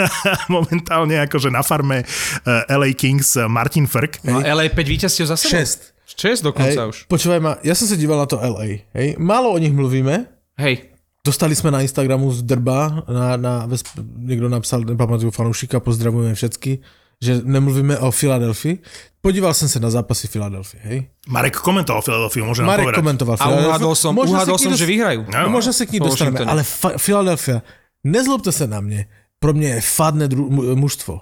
[0.56, 4.24] Momentálne akože na farme eh, LA Kings eh, Martin Frk.
[4.24, 5.60] No, LA 5 víťazstiev za sebou?
[5.60, 5.92] 6.
[6.16, 6.98] 6 dokonca Hej, už.
[7.08, 10.28] počúvaj ma, ja som sa díval na to LA, hej, málo o nich mluvíme,
[10.60, 10.91] Hej,
[11.26, 13.68] Dostali jsme na Instagramu z Drba, na, na,
[14.16, 16.78] někdo napsal, nepamatuju fanoušika, pozdravujeme všetky,
[17.22, 18.78] že nemluvíme o Filadelfii.
[19.20, 21.06] Podíval jsem se na zápasy Filadelfie, hej.
[21.30, 22.98] Marek komentoval Philadelphia, môže nám Marek povedať.
[22.98, 23.68] komentoval a Filadelfiu.
[23.70, 25.20] uhádol som, Možno uhádol som dost- že vyhrajú.
[25.30, 25.38] No.
[25.46, 27.62] No, možno se k ní dostaneme, ale fa- Philadelphia,
[28.02, 29.06] nezlobte se na mě,
[29.38, 31.20] pro mě je fadné dru- mu- mužstvo.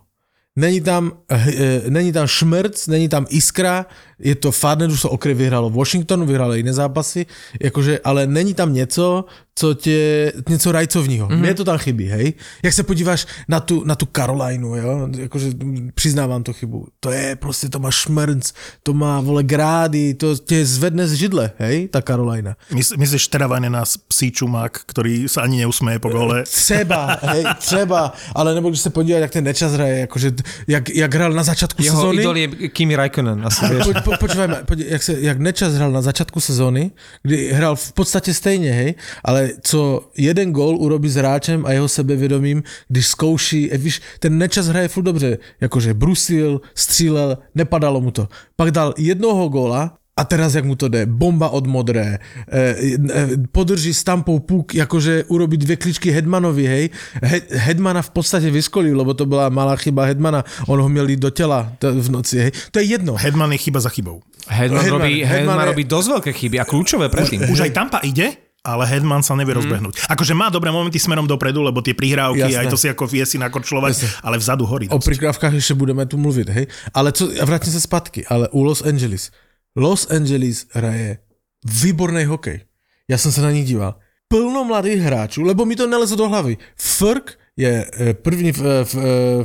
[0.56, 3.86] Není tam, eh, není tam šmrc, není tam iskra,
[4.18, 7.26] je to fádne, už to okry vyhralo Washington, vyhralo jiné zápasy,
[7.60, 11.28] jakože, ale není tam něco, co tě, něco rajcovního.
[11.28, 11.40] Mm-hmm.
[11.40, 12.32] Mně to tam chybí, hej.
[12.62, 15.51] Jak se podíváš na tu, na tu Karolajnu, jo, jakože
[15.94, 16.86] přiznávám to chybu.
[17.01, 21.53] To je prostě, to má šmrc, to má, vole, grády, to tě zvedne z židle,
[21.59, 22.57] hej, ta Karolajna.
[22.72, 26.42] Mys- myslíš teravane na psí čumák, ktorý sa ani neusmeje po gole?
[26.42, 30.32] Třeba, hej, třeba, ale nebo když se podívat, jak ten Nečas hraje, jakože,
[30.66, 32.22] jak, jak hrál na začátku Jeho sezóny.
[32.22, 33.66] idol je Kimi Raikkonen, asi.
[33.84, 36.90] Po, po, počúvajme, poď, jak, se, jak Nečas hrál na začátku sezóny,
[37.22, 38.94] kdy hrál v podstatě stejně, hej,
[39.24, 44.38] ale co jeden gól urobí s hráčem a jeho sebevědomím, když zkouší, eh, víš, ten
[44.38, 48.28] Nečas hraje furt dobře, jakože brusil, střílel, nepadalo mu to.
[48.57, 52.74] Pak dal jednoho góla a teraz, jak mu to jde, bomba od modré, eh,
[53.14, 56.90] eh, podrží stampou puk, jakože urobí dvě kličky Hedmanovi, hej.
[57.22, 61.20] He, Hedmana v podstatě vyskolil, lebo to byla malá chyba Hedmana, on ho měl jít
[61.20, 62.51] do těla v noci, hej.
[62.70, 63.14] To je jedno.
[63.16, 64.20] Hedman je chyba za chybou.
[64.48, 67.40] Hedman, Hedman- robí, Hedman Hedman je- robí dosť veľké chyby a kľúčové predtým.
[67.53, 70.12] Už aj Tampa ide, ale Hedman sa nevie rozbehnúť.
[70.12, 72.61] Akože má dobré momenty smerom dopredu, lebo tie prihrávky, Jasné.
[72.61, 74.86] aj to si ako vie si nakorčľovať, ale vzadu horí.
[74.92, 75.06] O dosť.
[75.08, 76.66] prikrávkách ještě budeme tu mluvit, hej.
[76.94, 79.30] Ale co, a vrátím se zpátky, ale u Los Angeles.
[79.76, 81.18] Los Angeles hraje
[81.64, 82.61] výborný hokej.
[83.08, 83.94] Já jsem se na nich díval.
[84.28, 86.56] Plno mladých hráčů, lebo mi to neleze do hlavy.
[86.76, 88.94] Frk je eh, první v, v,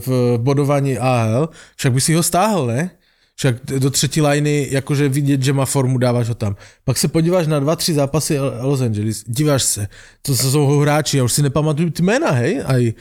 [0.06, 2.90] v bodování AHL, však by si ho stáhl, ne?
[3.36, 6.56] Však do třetí lajny, jakože vidět, že má formu, dáváš ho tam.
[6.84, 9.88] Pak se podíváš na dva, tři zápasy Los Angeles, díváš se,
[10.22, 12.94] to jsou hráči, já už si nepamatuju ty jména, hej, aj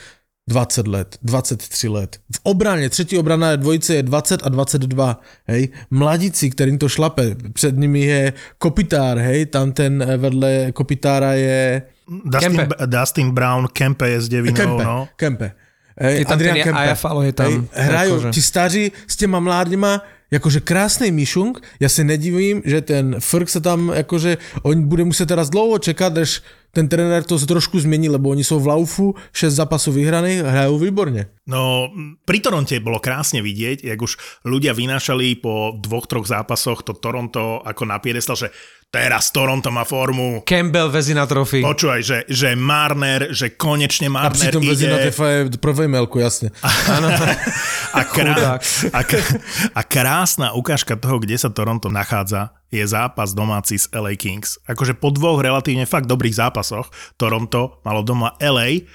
[0.48, 2.18] 20 let, 23 let.
[2.34, 5.68] V obraně, třetí obrana je dvojice je 20 a 22, hej.
[5.90, 11.82] Mladíci, kterým to šlape, před nimi je Kopitár, hej, tam ten eh, vedle Kopitára je
[12.24, 12.86] Dustin, Kempe.
[12.86, 15.08] Dustin Brown, Kempe je s devinou, Kempe, no.
[15.16, 15.52] Kempe.
[16.00, 18.30] Hej, Je tam ten Ajafalo, je tam, Hej, hrajú akože.
[18.34, 20.02] ti staří s těma mládňma,
[20.34, 25.26] jakože krásný myšung, já se nedivím, že ten Frk se tam, jakože on bude muset
[25.26, 26.42] teraz dlouho čekat, až
[26.74, 31.26] ten trenér to trošku změní, lebo oni jsou v laufu, 6 zápasů vyhraných, hrajou výborně.
[31.46, 31.92] No,
[32.24, 34.16] pri Toronte bolo krásne vidieť, jak už
[34.48, 38.48] ľudia vynášali po dvoch, troch zápasoch to Toronto ako na piedestal, že
[38.88, 40.40] teraz Toronto má formu.
[40.48, 41.60] Campbell vezí na trofy.
[41.60, 45.12] Počúvaj, že, že Marner, že konečne A Marner přitom vezí na ide.
[45.12, 46.48] té prvej melku, jasně.
[47.92, 48.58] A, krá,
[48.92, 49.34] a, k-
[49.74, 54.58] a krásna ukážka toho, kde sa Toronto nachádza, je zápas domáci s LA Kings.
[54.66, 58.86] Akože po dvoch relatívne fakt dobrých zápasoch Toronto malo doma LA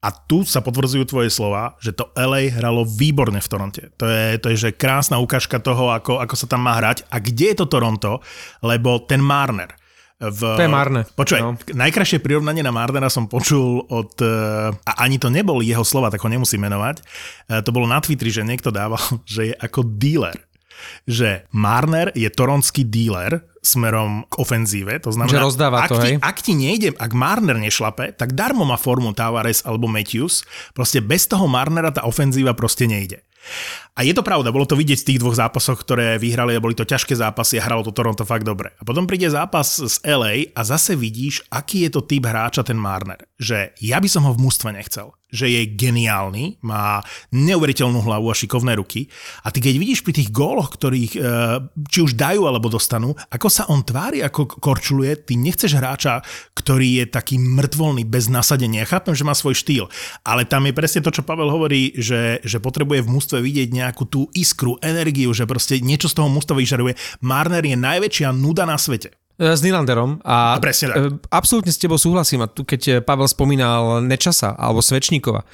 [0.00, 3.82] a tu sa potvrdzujú tvoje slova, že to LA hralo výborne v Toronte.
[3.98, 7.08] To je, to je že krásna ukážka toho, ako, ako sa tam má hrať.
[7.10, 8.22] A kde je to Toronto?
[8.62, 9.74] Lebo ten Marner,
[10.16, 10.40] v...
[10.40, 11.60] To je Marne, Počúvaj, no.
[11.76, 14.16] najkrajšie prirovnanie na Marnera som počul od...
[14.24, 16.96] eh, A ani to nebol jeho slova, tak ho nemusím menovať.
[17.52, 18.96] Eh, To bolo na Twitteri, že niekto dával,
[19.28, 20.40] že je ako dealer.
[21.08, 24.94] Že Marner je toronský dealer smerom k ofenzíve.
[25.02, 26.16] To znamená, Že rozdáva ak to, ti, hej?
[26.22, 30.46] ak ti nejde, ak Marner nešlape, tak darmo má formu Tavares alebo Matthews.
[30.70, 33.26] Proste bez toho Marnera tá ofenzíva proste nejde.
[33.96, 36.76] A je to pravda, bolo to vidieť v tých dvoch zápasoch, ktoré vyhrali a boli
[36.76, 38.76] to ťažké zápasy a hralo to Toronto fakt dobre.
[38.76, 42.76] A potom príde zápas z LA a zase vidíš, aký je to typ hráča ten
[42.76, 43.24] Marner.
[43.40, 45.16] Že ja by som ho v mústve nechcel.
[45.32, 47.00] Že je geniálny, má
[47.32, 49.08] neuveriteľnú hlavu a šikovné ruky.
[49.42, 51.20] A ty keď vidíš pri tých góloch, ktorých e,
[51.88, 56.20] či už dajú alebo dostanú, ako sa on tvári, ako korčuluje, ty nechceš hráča,
[56.52, 58.84] ktorý je taký mŕtvolný, bez nasadenia.
[58.84, 59.88] Ja chápem, že má svoj štýl,
[60.22, 64.04] ale tam je presne to, čo Pavel hovorí, že, že potrebuje v mústve vidieť nejakú
[64.10, 66.98] tú iskru, energiu, že proste niečo z toho mústva vyžaruje.
[67.22, 69.14] Marner je najväčšia nuda na svete.
[69.38, 70.96] E, S Nylanderom a A presne tak.
[70.98, 75.46] e, absolútne s tebou súhlasím a tu keď e, Pavel spomínal Nečasa alebo Svečníkova,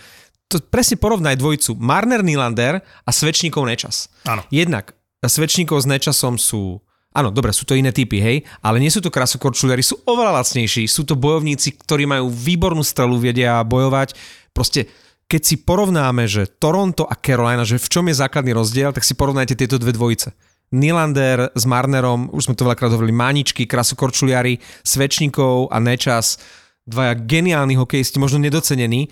[0.48, 4.12] to presne porovnaj dvojicu Marner Nylander a Svečníkov Nečas.
[4.28, 4.44] Áno.
[4.52, 9.04] Jednak Svečníkov s Nečasom sú Áno, dobre, sú to iné typy, hej, ale nie sú
[9.04, 14.16] to krasokorčuliari, sú oveľa lacnejší, sú to bojovníci, ktorí majú výbornú strelu, vedia bojovať.
[14.56, 14.88] Proste,
[15.32, 19.16] keď si porovnáme, že Toronto a Carolina, že v čom je základný rozdiel, tak si
[19.16, 20.36] porovnajte tieto dve dvojice.
[20.76, 26.36] Nylander s Marnerom, už sme to veľakrát hovorili, Máničky, krasokorčuliari, Svečníkov a Nečas,
[26.84, 29.08] dvaja geniálni hokejisti, možno nedocenení,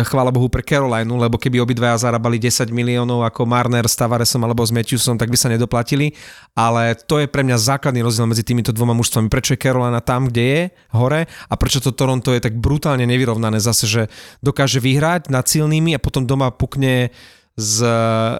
[0.00, 4.64] chvála Bohu pre Carolinu, lebo keby obidvaja zarábali 10 miliónov ako Marner s Tavaresom alebo
[4.64, 6.16] s Matthewsom, tak by sa nedoplatili,
[6.56, 9.28] ale to je pre mňa základný rozdiel medzi týmito dvoma mužstvami.
[9.28, 10.62] Prečo je Carolina tam, kde je,
[10.96, 14.02] hore, a prečo to Toronto je tak brutálne nevyrovnané zase, že
[14.40, 17.12] dokáže vyhrať nad silnými a potom doma pukne
[17.60, 17.84] z,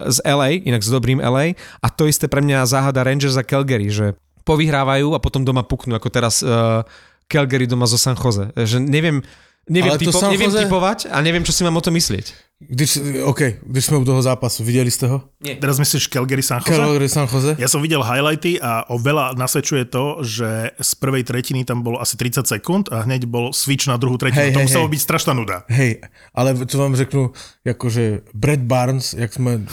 [0.09, 1.53] z LA, inak s dobrým LA
[1.85, 5.93] a to isté pre mňa záhada Rangers a Calgary, že povyhrávajú a potom doma puknú,
[5.93, 6.81] ako teraz uh,
[7.29, 8.49] Calgary doma zo San Jose.
[8.57, 9.21] Že neviem,
[9.63, 11.95] Neviem, Ale to typo, San neviem Jose- typovať a neviem, čo si mám o tom
[11.95, 12.35] myslieť.
[12.63, 15.23] Když, OK, když sme u toho zápasu, videli ste ho?
[15.39, 16.75] Teraz myslíš Calgary San Jose?
[16.75, 17.55] Calgary San Jose?
[17.55, 21.99] Ja som videl highlighty a o veľa nasvedčuje to, že z prvej tretiny tam bolo
[21.99, 24.51] asi 30 sekúnd a hneď bol switch na druhú tretinu.
[24.51, 24.93] Hej, to hej, muselo hej.
[24.95, 25.63] byť strašná nuda.
[25.71, 26.03] Hej,
[26.35, 27.31] ale čo vám řeknu,
[27.63, 28.03] jakože
[28.35, 29.63] Brad Barnes, jak sme,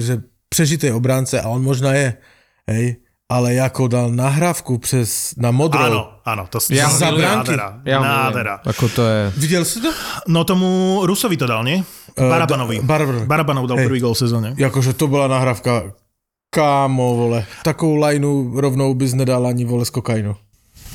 [0.00, 2.08] že přežitý obránce a on možná je,
[2.68, 5.80] hej, ale ako dal nahrávku přes, na modrou.
[5.80, 7.30] Áno, áno, to Ja je milujem.
[7.30, 7.68] nádhera.
[7.82, 8.54] Ja nádhera.
[8.62, 9.20] Ako to je...
[9.34, 9.88] Videl si to?
[10.28, 10.66] No tomu
[11.02, 11.80] Rusovi to dal, nie?
[12.14, 12.78] Barabanovi.
[12.78, 13.26] da- Barabanovi.
[13.26, 13.86] Barabanov dal Hej.
[13.88, 14.48] prvý gol v sezóne.
[14.54, 15.96] Jakože to bola nahrávka
[16.50, 17.42] Kámo, vole.
[17.62, 20.38] Takovou lajnu rovnou bys nedal ani, vole, z kokainu.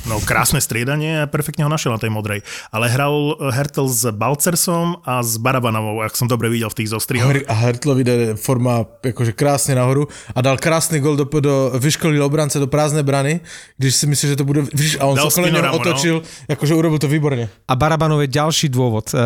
[0.08, 2.40] No krásne striedanie a perfektne ho našiel na tej modrej.
[2.72, 7.28] Ale hral Hertel s Balcersom a s Barabanovou, ak som dobre videl v tých zostrihoch.
[7.28, 8.04] Her- A Hertlovi
[8.40, 13.40] forma jakože krásně nahoru a dal krásný gol do, do vyškolil obránce do prázdné brany,
[13.76, 15.80] když si myslíš, že to bude, víš, a on Dal něho spinoramu, no.
[15.80, 17.48] otočil, jakože urobil to výborně.
[17.68, 19.20] A Barabanov je ďalší dôvod eh,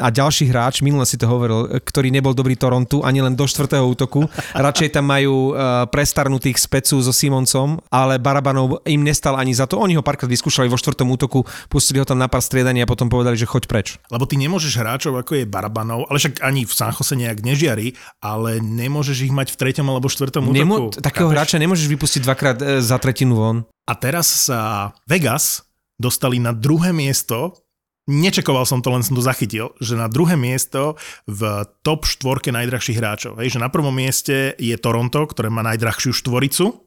[0.00, 3.46] a ďalší hráč, minule si to hovoril, eh, ktorý nebol dobrý Torontu ani len do
[3.46, 4.24] štvrtého útoku.
[4.54, 9.78] Radšej tam majú eh, prestarnutých specu so Simoncom, ale Barabanov im nestal ani za to.
[9.78, 13.10] Oni ho párkrát vyskúšali vo štvrtom útoku, pustili ho tam na pár striedaní a potom
[13.10, 13.86] povedali, že choď preč.
[14.14, 17.98] Lebo ty nemôžeš hráčov, ako je Barabanov, ale však ani v San Jose nejak nežiari,
[18.22, 20.54] ale nemôžeš ich mať v treťom alebo štvrtom útoku.
[20.54, 21.34] Nemo, takého Chápeš?
[21.34, 23.66] hráča nemôžeš vypustiť dvakrát eh, za tretinu von.
[23.90, 25.66] A teraz sa Vegas
[25.98, 27.58] dostali na druhé miesto
[28.04, 33.00] Nečakoval som to, len som to zachytil, že na druhé miesto v top štvorke najdrahších
[33.00, 33.40] hráčov.
[33.40, 36.84] Hej, že na prvom mieste je Toronto, ktoré má najdrahšiu štvoricu,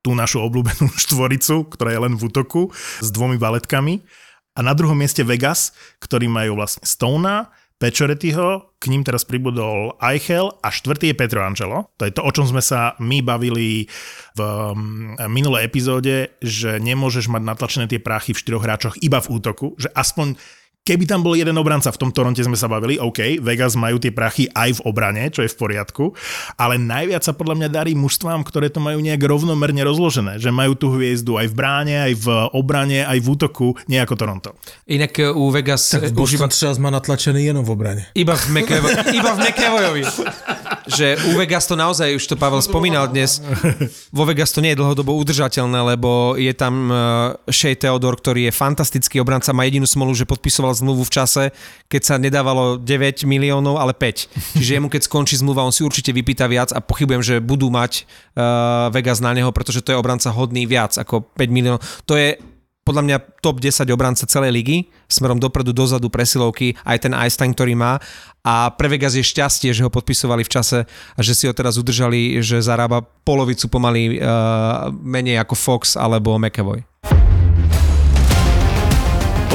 [0.00, 4.00] tú našu obľúbenú štvoricu, ktorá je len v útoku, s dvomi baletkami.
[4.58, 5.72] A na druhom mieste Vegas,
[6.02, 11.88] ktorí majú vlastne Stona, Pečoretyho, k ním teraz pribudol Eichel a štvrtý je Petro Angelo.
[11.96, 13.88] To je to, o čom sme sa my bavili
[14.36, 19.32] v mm, minulej epizóde, že nemôžeš mať natlačené tie prachy v štyroch hráčoch iba v
[19.32, 20.36] útoku, že aspoň
[20.84, 24.10] keby tam bol jeden obranca, v tom Toronte sme sa bavili, OK, Vegas majú tie
[24.10, 26.16] prachy aj v obrane, čo je v poriadku,
[26.56, 30.74] ale najviac sa podľa mňa darí mužstvám, ktoré to majú nejak rovnomerne rozložené, že majú
[30.74, 32.26] tú hviezdu aj v bráne, aj v
[32.56, 34.50] obrane, aj v útoku, nie ako Toronto.
[34.88, 38.06] Inak eh, u Vegas Tak Boston užíva třeba má natlačený jenom v obraně.
[38.14, 40.02] Iba v, McEvo, iba v McEvoyovi.
[40.86, 43.42] Že u Vegas to naozaj, už to Pavel spomínal dnes,
[44.10, 46.96] vo Vegas to nie je dlhodobo udržateľné, lebo je tam uh,
[47.46, 51.42] Shea Theodore, ktorý je fantastický obranca, má jedinú smolu, že podpisoval zmluvu v čase,
[51.90, 54.56] keď sa nedávalo 9 miliónov, ale 5.
[54.58, 58.04] Čiže jemu keď skončí zmluva, on si určite vypýta viac a pochybujem, že budú mať
[58.36, 61.80] uh, Vegas na neho, pretože to je obranca hodný viac ako 5 miliónov.
[62.06, 62.40] To je
[62.90, 67.78] podľa mňa top 10 obranca celej ligy, smerom dopredu, dozadu, presilovky, aj ten time, ktorý
[67.78, 68.02] má.
[68.42, 71.78] A pre Vegas je šťastie, že ho podpisovali v čase a že si ho teraz
[71.78, 76.89] udržali, že zarába polovicu pomaly uh, menej ako Fox alebo McAvoy.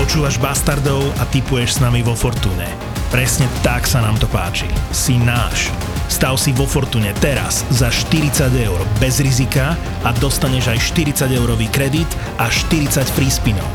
[0.06, 2.70] Počúvaš Bastardov a typuješ s nami vo Fortune.
[3.10, 4.70] Presne tak sa nám to páči.
[4.94, 5.74] Si náš.
[6.14, 9.74] Stav si vo Fortune teraz za 40 eur bez rizika
[10.06, 10.80] a dostaneš aj
[11.26, 12.06] 40 eurový kredit
[12.38, 13.66] a 40 free spinov.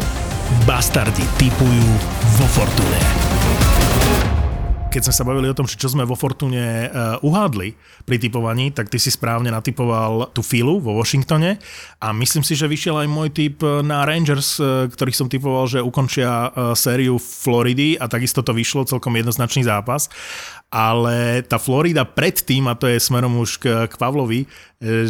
[0.71, 1.91] Bastardi typujú
[2.39, 3.80] vo Fortune.
[4.91, 8.91] Keď sme sa bavili o tom, čo sme vo Fortune uh, uhádli pri typovaní, tak
[8.91, 11.63] ty si správne natypoval tú filu vo Washingtone
[12.03, 15.79] a myslím si, že vyšiel aj môj typ na Rangers, uh, ktorých som typoval, že
[15.79, 20.11] ukončia sériu Floridy a takisto to vyšlo, celkom jednoznačný zápas.
[20.71, 24.47] Ale tá Florida predtým, a to je smerom už k, k Pavlovi,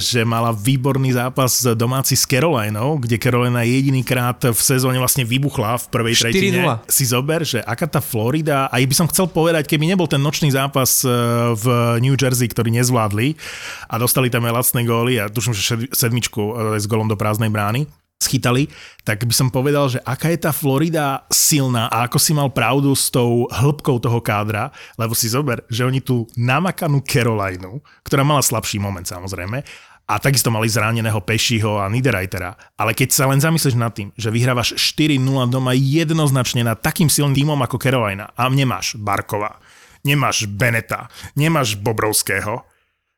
[0.00, 5.86] že mala výborný zápas domáci s Carolinou, kde Carolina jedinýkrát v sezóne vlastne vybuchla v
[5.94, 6.20] prvej 4:0.
[6.26, 10.18] tretine si zober, že aká tá Florida, a by som chcel povedať, keby nebol ten
[10.18, 11.08] nočný zápas e,
[11.54, 11.64] v
[12.02, 13.38] New Jersey, ktorý nezvládli
[13.86, 16.52] a dostali tam aj lacné góly a tuším, že sedmičku e,
[16.82, 17.86] s golom do prázdnej brány,
[18.20, 18.68] schytali,
[19.00, 22.92] tak by som povedal, že aká je tá Florida silná a ako si mal pravdu
[22.92, 24.68] s tou hĺbkou toho kádra,
[25.00, 29.64] lebo si zober, že oni tú namakanú Carolinu, ktorá mala slabší moment samozrejme,
[30.10, 32.58] a takisto mali zraneného Pešiho a Niederreitera.
[32.74, 37.38] Ale keď sa len zamyslíš nad tým, že vyhrávaš 4-0 doma jednoznačne nad takým silným
[37.38, 39.62] tímom ako Carolina a nemáš Barkova,
[40.02, 41.06] nemáš Beneta,
[41.38, 42.66] nemáš Bobrovského,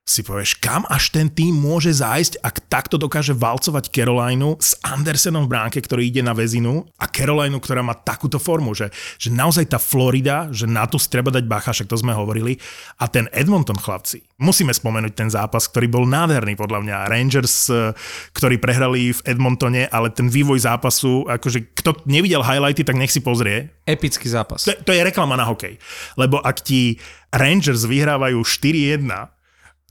[0.02, 5.46] si povieš, kam až ten tým môže zájsť, ak takto dokáže valcovať Carolinu s Andersenom
[5.46, 9.70] v bránke, ktorý ide na väzinu a Carolinu, ktorá má takúto formu, že, že naozaj
[9.70, 12.58] tá Florida, že na to si treba dať bacha, však to sme hovorili.
[12.98, 16.96] A ten Edmonton chlapci, musíme spomenúť ten zápas, ktorý bol nádherný podľa mňa.
[17.06, 17.94] Rangers, eh,
[18.34, 23.22] ktorí prehrali v Edmontone, ale ten vývoj zápasu, akože kto nevidel highlighty, tak nech si
[23.22, 23.70] pozrie.
[23.86, 24.66] Epický zápas.
[24.66, 25.78] To, to je reklama na hokej.
[26.18, 26.98] Lebo ak ti
[27.30, 29.06] Rangers vyhrávajú 4-1,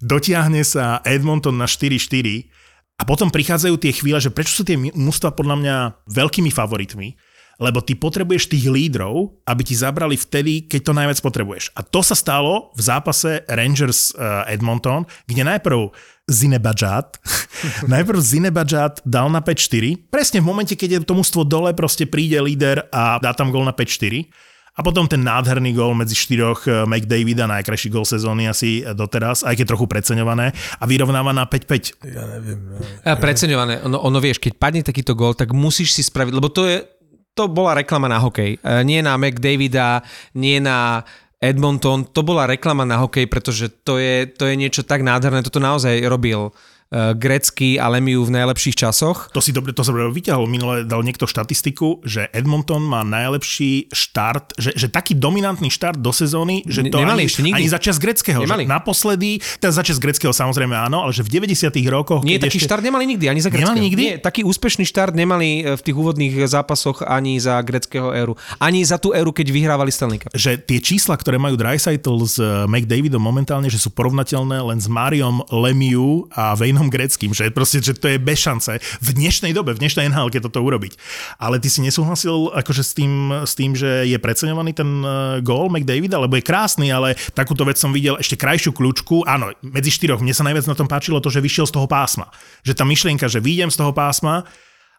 [0.02, 2.50] dotiahne sa Edmonton na 4-4
[2.98, 5.76] a potom prichádzajú tie chvíle, že prečo sú tie mužstva podľa mňa
[6.06, 7.18] veľkými favoritmi,
[7.62, 11.74] lebo ty potrebuješ tých lídrov, aby ti zabrali vtedy, keď to najviac potrebuješ.
[11.78, 15.94] A to sa stalo v zápase Rangers uh, Edmonton, kde najprv
[16.26, 17.22] Zinebadžat.
[17.94, 20.10] najprv Zinebadžat dal na 5-4.
[20.10, 23.62] Presne v momente, keď je to mužstvo dole, proste príde líder a dá tam gol
[23.62, 24.26] na 5-4.
[24.72, 29.60] A potom ten nádherný gól medzi štyroch eh, McDavida, najkrajší gól sezóny asi doteraz, aj
[29.60, 32.08] keď trochu preceňované, a vyrovnáva na 5-5.
[32.08, 32.60] Ja neviem.
[32.72, 32.80] No.
[33.04, 33.84] A preceňované.
[33.84, 36.88] Ono, ono vieš, keď padne takýto gól, tak musíš si spraviť, lebo to je,
[37.36, 38.64] to bola reklama na hokej.
[38.64, 40.08] E, Nie na McDavida,
[40.40, 41.04] nie na
[41.42, 45.58] Edmonton, to bola reklama na hokej, pretože to je, to je niečo tak nádherné, toto
[45.58, 46.54] naozaj robil
[46.92, 49.32] Grecky a Lemieux v najlepších časoch.
[49.32, 50.44] To si dobre, to sa dobre vyťahol.
[50.44, 56.12] Minule dal niekto štatistiku, že Edmonton má najlepší štart, že, že taký dominantný štart do
[56.12, 57.64] sezóny, že to nemali ani, ešte nikdy.
[57.64, 58.44] ani začas greckého.
[58.44, 58.68] Nemali.
[58.68, 59.30] Že naposledy,
[59.64, 62.28] teda začas greckého samozrejme áno, ale že v 90 rokoch...
[62.28, 63.72] Nie, taký ešte, štart nemali nikdy, ani za greckého.
[63.72, 64.02] Nemali nikdy?
[64.04, 68.36] Nie, taký úspešný štart nemali e, v tých úvodných zápasoch ani za greckého éru.
[68.60, 70.36] Ani za tú éru, keď vyhrávali Stanley Cup.
[70.36, 74.92] že tie čísla, ktoré majú Dreisaitl s eh, McDavidom momentálne, že sú porovnateľné len s
[74.92, 76.52] Mariom Lemieux a
[76.82, 80.34] Vejnom Greckým, že proste, že to je bez šance v dnešnej dobe, v dnešnej NHL,
[80.42, 80.98] toto urobiť.
[81.38, 85.12] Ale ty si nesúhlasil akože s tým, s tým že je preceňovaný ten eh,
[85.46, 89.30] gól McDavida, lebo je krásny, ale takúto vec som videl ešte krajšiu kľúčku.
[89.30, 90.26] Áno, medzi štyroch.
[90.26, 92.34] Mne sa najviac na tom páčilo to, že vyšiel z toho pásma.
[92.66, 94.50] Že tá myšlienka, že vyjdem z toho pásma,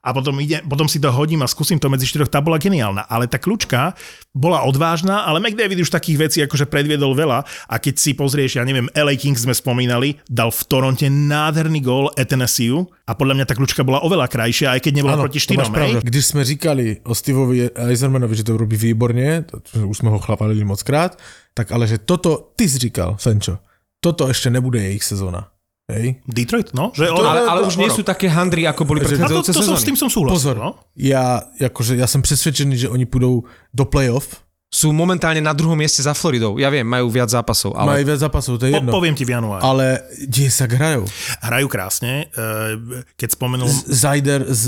[0.03, 3.07] a potom, ide, potom si to hodím a skúsim to medzi štyroch, tá bola geniálna.
[3.07, 3.94] Ale tá kľúčka
[4.34, 8.66] bola odvážna, ale McDavid už takých vecí akože predviedol veľa a keď si pozrieš, ja
[8.66, 13.55] neviem, LA Kings sme spomínali, dal v Toronte nádherný gól Etenesiu a podľa mňa tá
[13.55, 15.70] kľúčka bola oveľa krajšia, aj keď nebola Áno, proti štyrom.
[16.03, 20.64] Když jsme říkali o Steveovi Eisermanovi, že to robí to, to už jsme ho chlapali
[20.64, 21.14] moc krát,
[21.55, 23.59] tak ale že toto, ty jsi říkal, Fenčo,
[24.00, 25.51] toto ještě nebude jejich sezóna.
[25.91, 26.22] Hej?
[26.28, 26.93] Detroit, no?
[26.95, 29.83] Že To- Ale, ale už nie sú také handry, ako boli predchádzajúce to som, s
[29.83, 29.87] sezóny.
[29.91, 30.35] tým som súhlasil.
[30.39, 30.70] Pozor, No?
[30.97, 33.43] já, jakože, já jsem přesvědčený, že oni půjdou
[33.74, 34.41] do playoff,
[34.72, 36.57] Sú momentálne na druhom mieste za Floridou.
[36.57, 37.93] Ja viem, majú viac zápasov, ale...
[37.93, 38.89] mají ale viac zápasů, to je Po, jedno.
[38.89, 39.61] poviem ti v januári.
[39.61, 41.05] Ale kde sa hrajou?
[41.45, 43.68] Hrajú krásne, eh, keď spomenul...
[43.85, 44.64] Zajder z...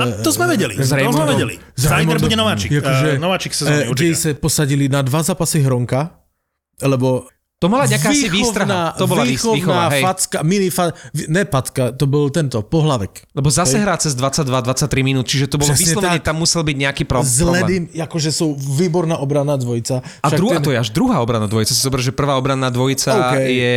[0.00, 1.60] A to sme vedeli, s to sme vedeli.
[1.76, 2.72] Zajder bude nováčik.
[2.72, 6.08] Jakože, Eh, nováčik sezóny, eh, kde se posadili na dva zápasy Hronka,
[6.80, 7.28] lebo
[7.64, 8.92] to mala nejaká si výstraha.
[9.00, 10.02] To bola výchovná výchova, hej.
[10.04, 10.92] facka, mini fa,
[11.32, 13.24] ne packa, to bol tento, pohlavek.
[13.32, 17.04] Lebo zase hrá cez 22-23 minút, čiže to bolo Přesně vyslovene, tam musel byť nejaký
[17.08, 17.48] problém.
[17.48, 20.04] ledým, akože sú výborná obrana dvojica.
[20.20, 21.72] A, Však dru- a ten- to je až druhá obranná dvojica.
[21.74, 23.40] Si zober, že prvá obranná dvojica OK.
[23.48, 23.76] je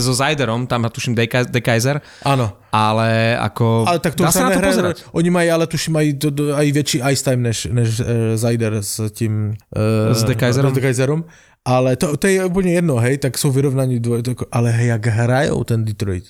[0.00, 2.56] so Zajderom, tam tuším De, Kaiser, Áno.
[2.72, 4.96] ale ako Ale tak to dá sa na to pozerať.
[5.12, 8.06] Oni mají, ale tuším, mají to, aj väčší ice time než, než uh,
[8.38, 9.58] Zajder s tím...
[9.76, 10.72] Uh, S De Kaiserom?
[10.72, 11.24] S De Kaiserom.
[11.66, 15.64] Ale to, to je úplně jedno, hej, tak jsou vyrovnaní dvoj, ale hej, jak hrajou
[15.64, 16.24] ten Detroit.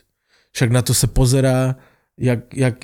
[0.52, 1.76] Však na to se pozerá,
[2.16, 2.74] jak, jak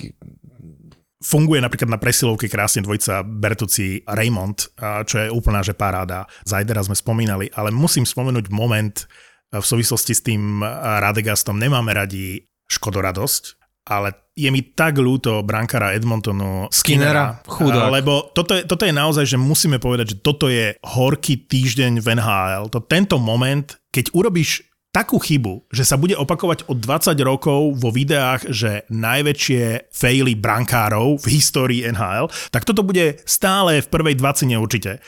[1.23, 4.59] funguje napríklad na presilovke krásne dvojica Bertucci Raymond,
[5.07, 6.27] čo je úplná že paráda.
[6.45, 9.07] Zajdera sme spomínali, ale musím spomenúť moment
[9.49, 11.57] a v súvislosti s tým a, Radegastom.
[11.57, 17.93] Nemáme radi škodoradosť, ale je mi tak ľúto brankara Edmontonu Skinnera, Skinnera, chudák.
[17.93, 22.07] lebo toto je, toto je naozaj, že musíme povedať, že toto je horký týždeň v
[22.17, 22.73] NHL.
[22.73, 27.89] To tento moment, keď urobíš takú chybu, že sa bude opakovať od 20 rokov vo
[27.89, 34.53] videách, že najväčšie faily brankárov v histórii NHL, tak toto bude stále v prvej 20
[34.61, 35.01] určite.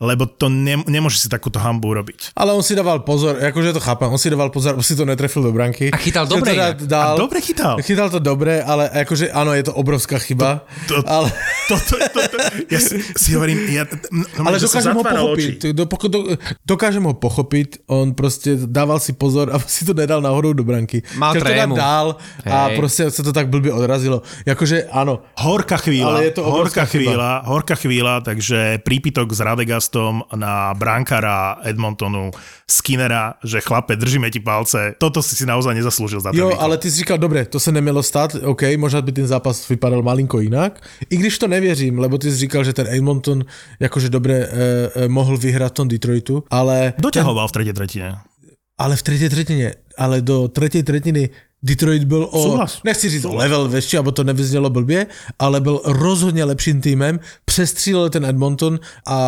[0.00, 2.32] Lebo to ne, nemôže si takúto hambu urobiť.
[2.32, 5.04] Ale on si dával pozor, akože to chápem, on si dával pozor, aby si to
[5.04, 5.92] netrefil do branky.
[5.92, 7.76] A chytal dobre teda dal, A dobre chytal.
[7.84, 10.64] Chytal to dobre, ale akože áno, je to obrovská chyba.
[10.88, 11.28] To- ale,
[11.70, 12.34] Toto, toto,
[12.66, 15.70] ja si, si hovorím, ja, no, ale dokážem ho pochopiť.
[15.70, 16.18] Do, do,
[16.66, 21.06] dokážem ho pochopiť, on proste dával si pozor, aby si to nedal náhodou do branky.
[21.14, 21.78] Mal to trému.
[21.78, 22.74] dal a Hej.
[22.74, 24.26] proste sa to tak blbě odrazilo.
[24.42, 29.40] Jakože áno, Horká chvíľa, Ale je to obrovská horká chvíľa, horká chvíľa, takže prípitok s
[29.90, 32.30] Radegastom na brankára Edmontonu,
[32.70, 34.94] Skinnera, že chlape, držíme ti palce.
[34.98, 36.62] Toto si si naozaj nezaslúžil za ten Jo, výkon.
[36.64, 40.02] ale ty si říkal, dobre, to se nemělo stát, OK, možná by ten zápas vypadal
[40.02, 40.80] malinko jinak.
[41.10, 43.44] I když to nevěřím, lebo ty si říkal, že ten Edmonton
[43.80, 44.48] jakože dobre eh,
[44.94, 48.16] eh, mohl vyhrát v tom Detroitu, ale, Doťahoval v tretej tretine.
[48.78, 51.28] ale v třetí třetině, ale do třetí třetiny
[51.62, 52.80] Detroit byl o, Súhlas.
[52.84, 55.06] nechci říct o level väčší, abo to nevyznělo blbě,
[55.38, 59.18] ale byl rozhodně lepším týmem, přestřílel ten Edmonton a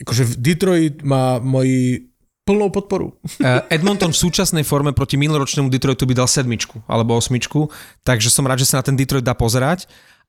[0.00, 2.00] jakože Detroit má moji
[2.44, 3.12] plnou podporu.
[3.44, 7.68] Eh, Edmonton v súčasnej forme proti minuloročnému Detroitu by dal sedmičku alebo osmičku,
[8.06, 9.84] takže som rád, že sa na ten Detroit dá pozerať.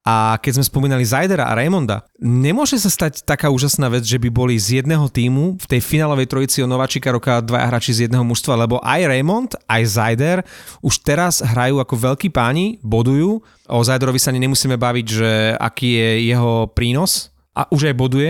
[0.05, 4.31] A keď sme spomínali Zajdera a Raymonda, nemôže sa stať taká úžasná vec, že by
[4.31, 8.23] boli z jedného týmu v tej finálovej trojici o Nováčika roka dvaja hráči z jedného
[8.23, 10.37] mužstva, lebo aj Raymond, aj Zajder
[10.79, 13.43] už teraz hrajú ako veľkí páni, bodujú.
[13.67, 18.29] O Zajderovi sa ani nemusíme baviť, že aký je jeho prínos, a už aj boduje.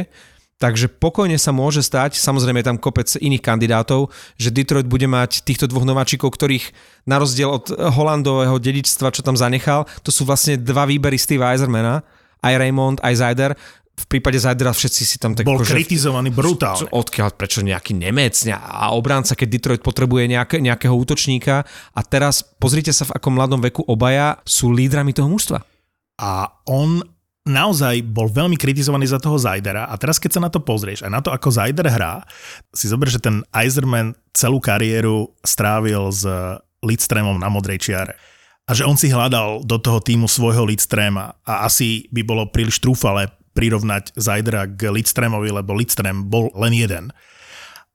[0.57, 4.09] Takže pokojne sa môže stať, samozrejme je tam kopec iných kandidátov,
[4.41, 6.73] že Detroit bude mať týchto dvoch nováčikov, ktorých
[7.05, 12.01] na rozdiel od Holandového dedičstva, čo tam zanechal, to sú vlastne dva výbery Steve Eisermana,
[12.41, 13.51] aj Raymond, aj Zajder.
[13.97, 15.45] V prípade Zajdera všetci si tam tak...
[15.45, 16.89] Bol akože- kritizovaný brutálne.
[16.89, 22.41] odkiaľ, prečo nejaký Nemec ne- a obránca, keď Detroit potrebuje nejaké, nejakého útočníka a teraz
[22.41, 25.65] pozrite sa, v akom mladom veku obaja sú lídrami toho mužstva.
[26.17, 27.01] A on
[27.47, 31.11] naozaj bol veľmi kritizovaný za toho Zajdera a teraz keď sa na to pozrieš aj
[31.11, 32.21] na to, ako Zajder hrá,
[32.75, 36.27] si zober, že ten Eiserman celú kariéru strávil s
[36.83, 38.13] Lidstremom na modrej čiare.
[38.67, 42.83] A že on si hľadal do toho týmu svojho Lidstrema a asi by bolo príliš
[42.83, 47.09] trúfale prirovnať Zajdera k Lidstremovi, lebo Lidstrem bol len jeden.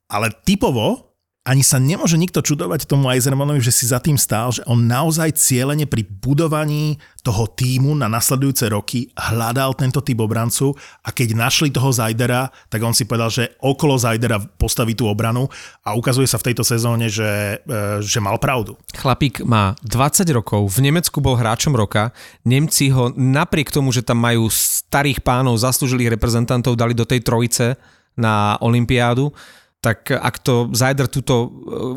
[0.09, 1.12] Ale typovo
[1.43, 5.35] ani sa nemôže nikto čudovať tomu Eisermanovi, že si za tým stál, že on naozaj
[5.35, 10.71] cieľene pri budovaní toho týmu na nasledujúce roky hľadal tento typ obrancu
[11.03, 15.51] a keď našli toho Zajdera, tak on si povedal, že okolo Zajdera postaví tú obranu
[15.83, 18.79] a ukazuje sa v tejto sezóne, že, e, že mal pravdu.
[18.95, 22.15] Chlapík má 20 rokov, v Nemecku bol hráčom roka,
[22.47, 27.75] Nemci ho napriek tomu, že tam majú starých pánov, zaslúžilých reprezentantov, dali do tej trojice
[28.15, 29.35] na Olympiádu,
[29.83, 31.47] tak ak to Zajder túto e,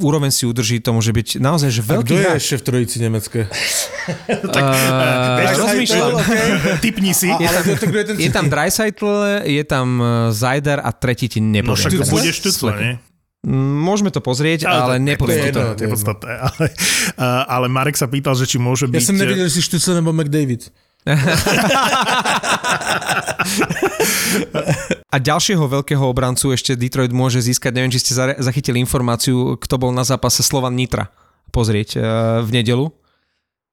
[0.01, 2.41] úroveň si udrží, to môže byť naozaj že A veľký kto je hráč.
[2.41, 3.39] ešte v trojici nemecké?
[4.57, 6.11] tak, uh, vieš, rozmýšľam.
[6.85, 7.29] Typni si.
[7.29, 9.07] A, ale kto, kto je ten Je tam Dreisaitl,
[9.45, 9.87] je tam
[10.33, 11.77] Zajder a tretí ti No nepoviem.
[11.77, 12.09] však teraz.
[12.09, 12.97] budeš tu, nie?
[13.45, 15.63] Mm, Môžeme to pozrieť, ale to- nepoviem to je to.
[15.77, 16.31] nepodstatné.
[16.33, 16.65] Ale,
[17.45, 18.97] ale Marek sa pýtal, že či môže byť...
[18.97, 20.73] Ja som nevedel, že si Štucel nebo McDavid.
[25.15, 29.95] A ďalšieho veľkého obrancu ešte Detroit môže získať, neviem, či ste zachytili informáciu, kto bol
[29.95, 31.07] na zápase Slovan Nitra
[31.55, 32.03] pozrieť eh,
[32.43, 32.91] v nedelu.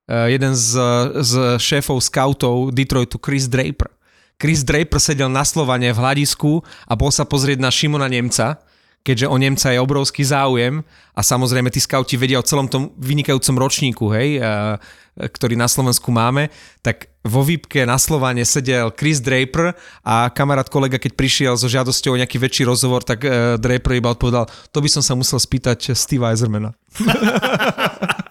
[0.06, 0.78] Eh, Jeden z,
[1.18, 3.90] z šéfov scoutov Detroitu, Chris Draper.
[4.38, 8.62] Chris Draper sedel na Slovane v hľadisku a bol sa pozrieť na Šimona Nemca,
[9.02, 13.58] keďže o Nemca je obrovský záujem a samozrejme tí skauti vedia o celom tom vynikajúcom
[13.58, 14.78] ročníku, hej, eh,
[15.18, 16.48] ktorý na Slovensku máme,
[16.80, 22.16] tak vo výpke na Slovane sedel Chris Draper a kamarát kolega, keď prišiel so žiadosťou
[22.16, 25.92] o nejaký väčší rozhovor, tak eh, Draper iba odpovedal, to by som sa musel spýtať
[25.92, 26.72] Steve Eisermana.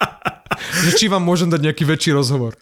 [0.82, 2.55] že či vám môžem dať nejaký väčší rozhovor.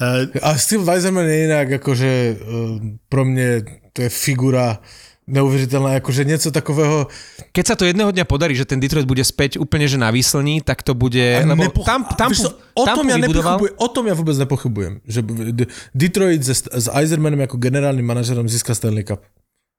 [0.00, 2.36] Uh, A Steve Weiserman je inak akože uh,
[3.12, 4.80] pro mne to je figura
[5.30, 7.06] neuveriteľná, akože niečo takového...
[7.54, 10.60] Keď sa to jedného dňa podarí, že ten Detroit bude späť úplne že na výslní,
[10.60, 11.22] tak to bude...
[11.46, 13.16] Lebo Nepoch- tam, tam, čo, o, tom ja
[13.78, 15.22] o tom ja vôbec nepochybujem, že
[15.94, 19.22] Detroit s, s Eisermanom ako generálnym manažerom získa Stanley Cup.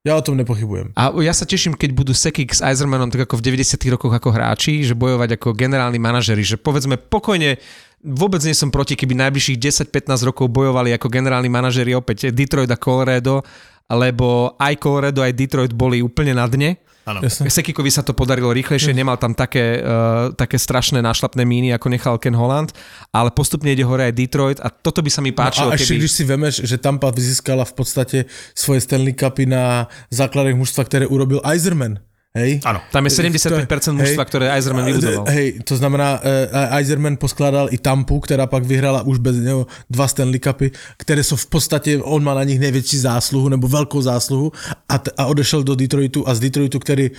[0.01, 0.97] Ja o tom nepochybujem.
[0.97, 4.33] A ja sa teším, keď budú Sekik s Eisermanom tak ako v 90 rokoch ako
[4.33, 7.61] hráči, že bojovať ako generálni manažeri, že povedzme pokojne
[8.01, 12.77] vôbec nie som proti, keby najbližších 10-15 rokov bojovali ako generálni manažeri opäť Detroit a
[12.81, 13.45] Colorado,
[13.91, 16.79] lebo aj Colorado, aj Detroit boli úplne na dne.
[17.01, 17.49] Jasne.
[17.49, 22.15] Sekikovi sa to podarilo rýchlejšie, nemal tam také, uh, také strašné nášlapné míny, ako nechal
[22.21, 22.71] Ken Holland,
[23.09, 25.97] ale postupne ide hore aj Detroit a toto by sa mi páčilo, No a ešte
[25.97, 26.01] keby...
[26.05, 28.17] když si vemeš, že Tampa získala v podstate
[28.53, 31.99] svoje Stanley Cupy na základech mužstva, ktoré urobil Eiserman.
[32.31, 32.63] Hej?
[32.63, 32.79] Áno.
[32.95, 35.27] Tam je 75% mužstva, ktoré Eiserman vybudoval.
[35.27, 40.07] Hej, to znamená, uh, Eiserman poskládal i Tampu, ktorá pak vyhrala už bez neho dva
[40.07, 44.47] Stanley Cupy, ktoré sú v podstate, on má na nich největší zásluhu, nebo veľkou zásluhu
[44.87, 47.11] a, t- a odešel do Detroitu a z Detroitu, ktorý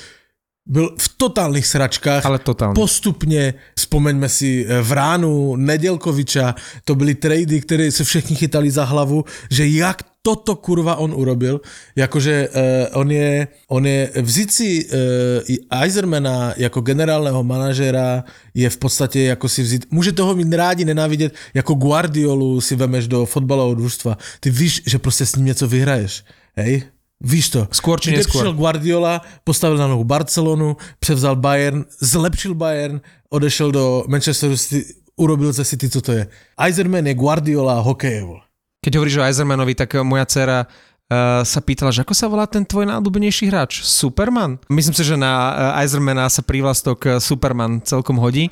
[0.62, 2.74] byl v totálnych sračkách, Ale totálne.
[2.78, 6.54] postupně, vzpomeňme si eh, Vránu, Nedělkoviča,
[6.84, 11.60] to byly trady, které se všichni chytali za hlavu, že jak toto kurva on urobil,
[11.96, 18.76] jakože uh, on je, on je vzít si uh, Eisermana jako generálneho manažera je v
[18.76, 23.74] podstatě jako si vzít, můžete ho mít rádi, nenávidět, jako Guardiolu si vemeš do fotbalového
[23.74, 24.18] družstva.
[24.40, 26.24] Ty víš, že prostě s ním něco vyhraješ,
[26.56, 26.82] hej?
[27.22, 27.70] Víš to.
[27.70, 28.42] Skôr či neskôr.
[28.42, 33.00] přišel Guardiola, postavil na nohu Barcelonu, převzal Bayern, zlepšil Bayern,
[33.30, 36.26] odešel do Manchesteru City, urobil ze City, co to je.
[36.58, 38.22] Eiserman je Guardiola hokeje.
[38.22, 38.40] vole.
[38.82, 42.66] Keď hovoríš o Eisermanovi, tak moja dcera uh, sa pýtala, že ako sa volá ten
[42.66, 43.86] tvoj najobľúbenejší hráč?
[43.86, 44.58] Superman?
[44.66, 48.50] Myslím si, že na uh, Eisermana sa prívlastok eh, Superman celkom hodí.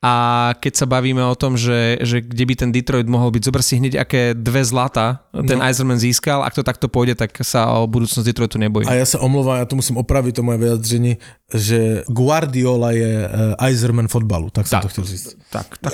[0.00, 0.12] A
[0.56, 3.76] keď sa bavíme o tom, že, že kde by ten Detroit mohol byť, zober si
[3.76, 5.64] hneď, aké dve zlata ten No.
[5.68, 6.40] Eiserman získal.
[6.40, 8.88] Ak to takto pôjde, tak sa o budúcnosť Detroitu nebojí.
[8.88, 11.12] A ja sa omlouvám, ja to musím opraviť, to moje vyjadření,
[11.52, 13.12] že Guardiola je
[13.60, 14.88] Eiserman fotbalu, tak som Tak.
[14.88, 15.36] to chcel říct.
[15.52, 15.92] Tak, tak,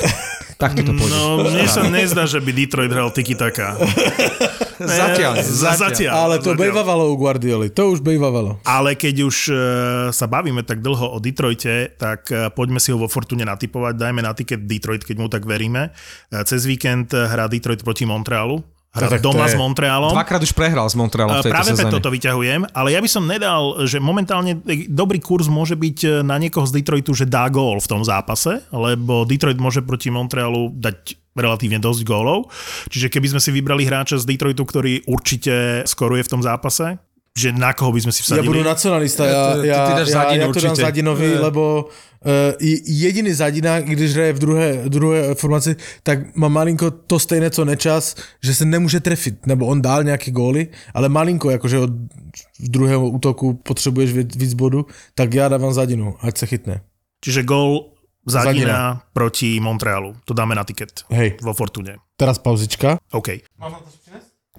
[0.54, 1.10] tak to pôjde.
[1.10, 3.74] No, mne sa nezdá, že by Detroit hral tiki taka.
[4.82, 5.34] Zatiaľ, Zatiaľ.
[5.36, 5.76] zatiaľ.
[5.78, 6.12] zatiaľ.
[6.14, 6.62] Ale to zatiaľ.
[6.62, 8.60] bejvavalo u Guardioli, to už bejvavalo.
[8.62, 9.54] Ale keď už e,
[10.10, 13.96] sa bavíme tak dlho o Detroite, tak e, poďme si ho vo Fortune natypovať.
[13.96, 15.90] Dajme na tiket Detroit, keď mu tak veríme.
[16.42, 18.60] Cez víkend hrá Detroit proti Montrealu.
[18.92, 20.08] Hral tak doma je- s Montrealom.
[20.08, 21.92] Dvakrát už prehral s Montrealom v tejto Práve sezóne.
[21.92, 24.56] preto to vyťahujem, ale ja by som nedal, že momentálne
[24.88, 29.28] dobrý kurz môže byť na niekoho z Detroitu, že dá gól v tom zápase, lebo
[29.28, 32.48] Detroit môže proti Montrealu dať relatívne dosť gólov.
[32.88, 36.96] Čiže keby sme si vybrali hráča z Detroitu, ktorý určite skoruje v tom zápase,
[37.36, 38.48] že na koho by sme si Ja vsadili?
[38.48, 40.76] budu nacionalista, Ja ja, ty- ja, ty dáš ja, Zadinu ja to dám.
[40.76, 41.40] Zadinovi, Je.
[41.40, 42.56] lebo uh,
[42.88, 48.16] jediný Zadina, když hraje v druhé, druhé formaci, tak má malinko to stejné, co Nečas,
[48.40, 51.90] že se nemůže trefit, nebo on dál nějaké góly, ale malinko, jakože od
[52.60, 56.80] druhého útoku potřebuješ víc, víc bodu, tak já dávám Zadinu, ať se chytne.
[57.20, 57.95] Čiže gól
[58.26, 58.78] Zadina, Zadina.
[59.14, 60.18] proti Montrealu.
[60.26, 62.02] To dáme na tiket Hej, vo Fortune.
[62.18, 62.98] teraz pauzička.
[63.14, 63.46] OK.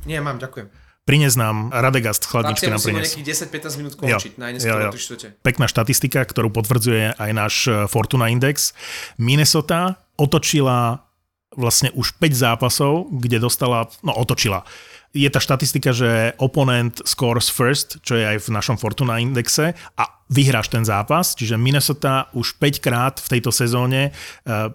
[0.07, 0.71] Nie, mám, ďakujem.
[1.07, 3.15] Prines nám Radegast, chladničky nám prines.
[3.15, 5.31] 10-15 minút končiť, najneskôr Jo, jo.
[5.39, 8.75] Pekná štatistika, ktorú potvrdzuje aj náš e, Fortuna Index.
[9.15, 11.07] Minnesota otočila
[11.55, 14.67] vlastne už 5 zápasov, kde dostala, no otočila.
[15.15, 20.03] Je tá štatistika, že oponent scores first, čo je aj v našom Fortuna Indexe a
[20.27, 24.11] vyhráš ten zápas, čiže Minnesota už 5 krát v tejto sezóne e,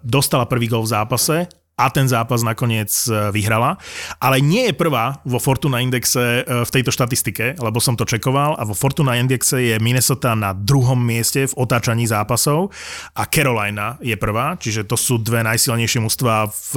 [0.00, 1.36] dostala prvý gol v zápase
[1.72, 3.80] a ten zápas nakoniec e, vyhrala.
[4.20, 8.60] Ale nie je prvá vo Fortuna Indexe e, v tejto štatistike, lebo som to čekoval
[8.60, 12.70] a vo Fortuna Indexe je Minnesota na druhom mieste v otáčaní zápasov
[13.16, 16.72] a Carolina je prvá, čiže to sú dve najsilnejšie mužstva v,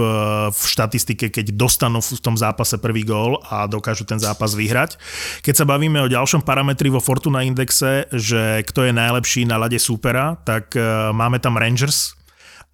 [0.55, 4.95] v štatistike, keď dostanú v tom zápase prvý gól a dokážu ten zápas vyhrať.
[5.43, 9.77] Keď sa bavíme o ďalšom parametri vo Fortuna Indexe, že kto je najlepší na lade
[9.77, 10.81] súpera, tak e,
[11.11, 12.15] máme tam Rangers,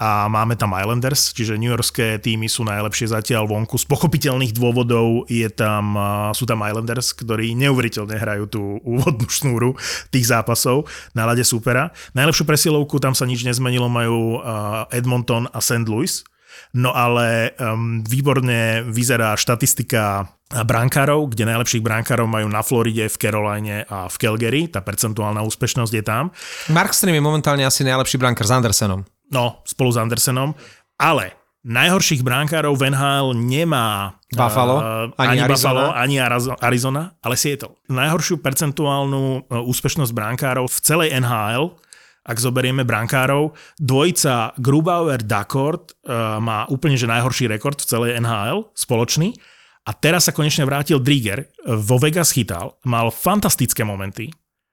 [0.02, 3.78] a máme tam Islanders, čiže New Yorkské týmy sú najlepšie zatiaľ vonku.
[3.78, 5.94] Z pochopiteľných dôvodov je tam,
[6.34, 9.78] sú tam Islanders, ktorí neuveriteľne hrajú tú úvodnú šnúru
[10.10, 11.94] tých zápasov na lade supera.
[12.18, 14.42] Najlepšiu presilovku, tam sa nič nezmenilo, majú
[14.90, 15.86] Edmonton a St.
[15.86, 16.26] Louis.
[16.74, 23.84] No ale um, výborne vyzerá štatistika brankárov, kde najlepších brankárov majú na Floride, v Caroline
[23.86, 24.66] a v Calgary.
[24.72, 26.34] Tá percentuálna úspešnosť je tam.
[26.74, 29.04] Markstrom je momentálne asi najlepší brankár s Andersenom.
[29.32, 30.54] No, spolu s Andersenom.
[31.00, 34.84] Ale najhorších bránkárov v NHL nemá Buffalo, uh,
[35.18, 35.74] ani ani, Arizona.
[35.74, 36.16] Buffalo, ani
[36.58, 37.78] Arizona, ale Seattle.
[37.90, 41.78] Najhoršiu percentuálnu uh, úspešnosť bránkárov v celej NHL,
[42.22, 48.70] ak zoberieme brankárov, dvojica Grubauer Dakort uh, má úplne že najhorší rekord v celej NHL,
[48.74, 49.34] spoločný.
[49.82, 54.30] A teraz sa konečne vrátil Drieger, vo Vegas chytal, mal fantastické momenty,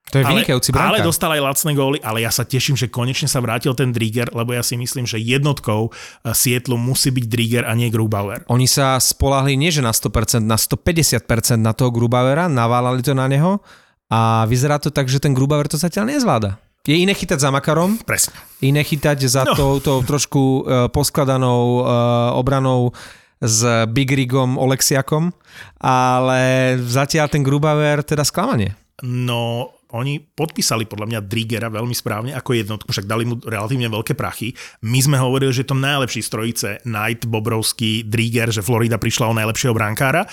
[0.09, 1.05] To je ale, vynikajúci ale brankár.
[1.05, 4.51] dostal aj lacné góly, ale ja sa teším, že konečne sa vrátil ten Drieger, lebo
[4.51, 8.41] ja si myslím, že jednotkou eh, Sietlu musí byť Drieger a nie Grubauer.
[8.49, 11.21] Oni sa spolahli nie že na 100%, na 150%
[11.57, 13.61] na toho Grubauera, naválali to na neho
[14.09, 16.57] a vyzerá to tak, že ten Grubauer to zatiaľ nezvláda.
[16.87, 18.33] Je iné chytať za Makarom, Presne.
[18.59, 19.53] iné chytať za No.
[19.53, 21.87] touto trošku uh, poskladanou uh,
[22.33, 22.95] obranou
[23.37, 25.29] s Big Rigom Oleksiakom,
[25.77, 26.41] ale
[26.81, 28.73] zatiaľ ten Grubauer teda sklamanie.
[29.05, 34.13] No, oni podpísali podľa mňa Driegera veľmi správne ako jednotku, však dali mu relatívne veľké
[34.13, 34.53] prachy.
[34.85, 39.37] My sme hovorili, že to najlepší z trojice, Knight, Bobrovský, Drieger, že Florida prišla o
[39.37, 40.29] najlepšieho brankára.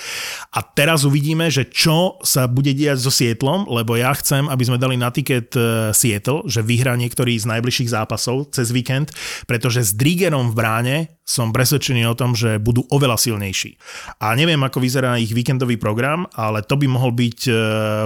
[0.53, 4.77] A teraz uvidíme, že čo sa bude diať so Sietlom, lebo ja chcem, aby sme
[4.77, 9.09] dali na tiket eh, Seattle, že vyhrá niektorý z najbližších zápasov cez víkend,
[9.49, 10.97] pretože s Driegerom v bráne
[11.27, 13.75] som presvedčený o tom, že budú oveľa silnejší.
[14.23, 17.55] A neviem, ako vyzerá ich víkendový program, ale to by mohol byť eh,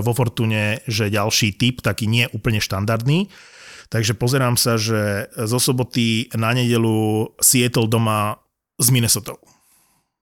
[0.01, 3.29] vo Fortune, že ďalší typ, taký nie úplne štandardný.
[3.91, 8.39] Takže pozerám sa, že zo soboty na nedelu Seattle doma
[8.79, 9.35] s Minnesota.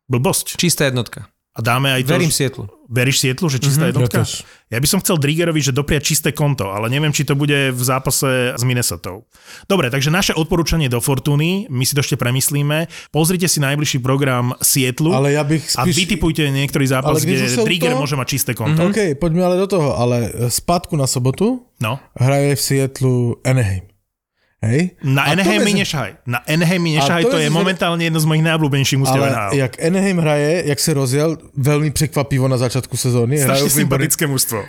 [0.09, 0.57] Blbosť.
[0.57, 1.29] Čistá jednotka.
[1.51, 2.13] A dáme aj to...
[2.13, 2.69] Verím Sietlu.
[2.85, 4.21] Veríš Sietlu, že čistá Mhm, jednotka?
[4.21, 4.25] ja.
[4.69, 7.81] Ja by som chcel Driegerovi, že dopriať čisté konto, ale neviem, či to bude v
[7.83, 9.17] zápase s Minnesota.
[9.65, 12.85] Dobre, takže naše odporúčanie do Fortuny, my si to ešte premyslíme.
[13.09, 15.97] Pozrite si najbližší program Sietlu Ale ja bych a spíš...
[15.99, 18.79] vytipujte niektorý zápas, Ale kde sú Drieger to- môže mať čisté konto.
[18.83, 21.97] OK, poďme ale do toho, ale zpátku na sobotu No.
[22.13, 23.88] hraje v Seattle Anaheim.
[24.61, 24.99] Hej?
[25.01, 26.11] Na A to Anaheim mi mezi- nešahaj.
[26.25, 29.31] Na Anaheim mi nešahaj, to to, je je momentálne jedno z mojich najobľúbenejších mužstiev Ale
[29.31, 29.51] NHL.
[29.55, 33.39] jak Anaheim hraje, jak se rozjel, veľmi překvapivo na začátku sezóny.
[33.39, 34.59] Strašne sympatické mužstvo.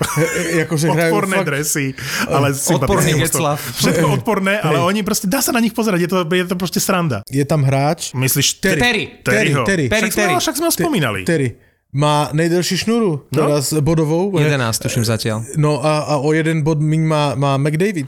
[0.57, 1.47] Jakože hrajú Odporné fakt...
[1.47, 1.85] dresy,
[2.25, 3.59] ale sympatické Odporný.
[3.81, 6.79] Všetko odporné, ale oni proste, dá sa na nich pozerať, je to, je to proste
[6.79, 7.27] sranda.
[7.27, 8.79] Je tam hráč, Myslíš Terry.
[8.79, 9.05] Terry.
[9.21, 9.51] Terry,
[9.91, 10.33] Terry, Terry.
[10.33, 11.21] ho- však sme ho spomínali.
[11.25, 11.59] Terry,
[11.91, 13.43] má nejdelší šnuru, No.
[13.43, 14.31] teraz bodovou.
[14.33, 15.43] 11, tuším zatiaľ.
[15.59, 18.07] No a, a o jeden bod míň má, má McDavid.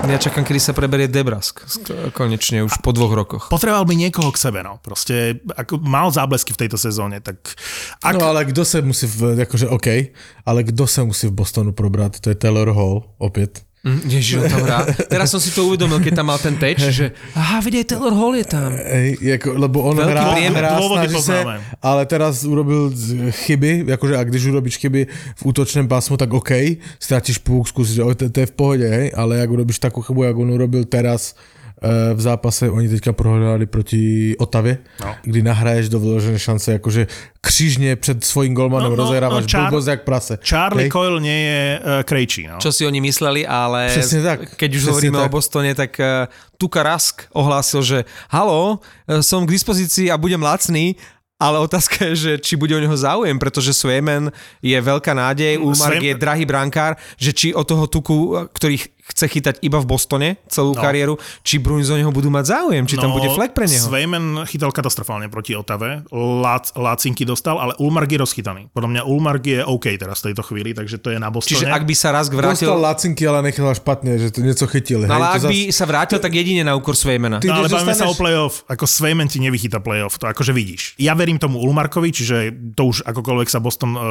[0.00, 1.60] Ja čakám, kedy sa preberie Debrask.
[1.68, 3.44] Sk- Konečne už po dvoch rokoch.
[3.46, 4.80] Potreboval by niekoho k sebe, no.
[4.82, 7.36] Proste, ako mal záblesky v tejto sezóne, tak...
[8.02, 9.86] Ak, No ale kdo se musí, v, jakože OK,
[10.46, 13.62] ale kdo se musí v Bostonu probrat, to je Taylor Hall, opět.
[13.80, 14.78] Mm, Ježiš, on tam hrá.
[15.08, 18.36] Teraz som si to uvedomil, keď tam mal ten teč, že aha, videj, Taylor Hall
[18.36, 18.76] je tam.
[18.76, 20.62] Hej, ako, lebo on Veľký hrá, priemer.
[20.68, 21.38] hrá snaží sa,
[21.80, 22.92] ale teraz urobil
[23.48, 28.28] chyby, akože ak když urobíš chyby v útočném pásmu, tak OK, stratíš púk, skúsiš, to,
[28.28, 31.32] to je v pohode, hej, ale ak urobíš takú chybu, jak on urobil teraz
[32.14, 35.14] v zápase, oni teďka prohrali proti Otavě, No.
[35.22, 37.06] kdy nahraješ do vyložené šance, akože
[37.40, 40.38] křížně před svojím golmanom No, no, rozehrávaš no, Char- blbosť jak prase.
[40.44, 40.90] Charlie Hej.
[40.92, 42.46] Coyle nie je uh, krejčí.
[42.52, 42.58] No.
[42.60, 45.26] Čo si oni mysleli, ale tak, keď už hovoríme tak.
[45.26, 46.28] o Bostone, tak uh,
[46.60, 48.84] Tuka Rask ohlásil, že halo,
[49.24, 51.00] som k dispozícii a budem lacný,
[51.40, 54.28] ale otázka je, že či bude o neho záujem, pretože Swayman
[54.60, 58.76] je veľká nádej, Ulmark Swayman- je drahý brankár, že či od toho Tuku, eh, ktorý
[59.10, 60.80] chce chytať iba v Bostone celú No.
[60.80, 63.82] kariéru, či Bruins o neho budú mať záujem, či tam bude flek pre neho.
[63.82, 68.62] Svejmen chytal katastrofálne proti Otave, Lác, Lácinky dostal, ale Ulmark je rozchytaný.
[68.70, 71.58] Podľa mňa Ulmark je OK teraz v tejto chvíli, takže to je na Bostone.
[71.58, 72.64] Čiže ak by sa Rask vrátil...
[72.64, 75.02] Dostal lacinky, ale nechytal špatne, že to niečo chytil.
[75.02, 77.38] No ale hej, ak to by sa vrátil, tak jedine na úkor Swaymana.
[77.38, 80.94] Ty- No ale bavíme sa o playoff, ako Svejmen ti nevychytá playoff, to akože vidíš.
[80.96, 82.36] Ja verím tomu Ulmarkovi, čiže
[82.72, 84.02] to už akokoľvek sa Boston uh,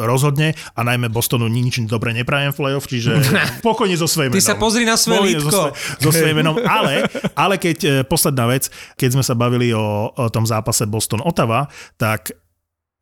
[0.00, 3.18] rozhodne a najmä Bostonu ni- nič dobre neprajem v playoff, čiže
[3.66, 4.38] pokojne so Svejmenom.
[4.38, 5.50] Ty sa pozri na svoje lítko.
[5.50, 10.24] So, so Svejmenom, ale, ale keď, eh, posledná vec, keď sme sa bavili o, o
[10.30, 11.66] tom zápase Boston-Otava,
[11.98, 12.32] tak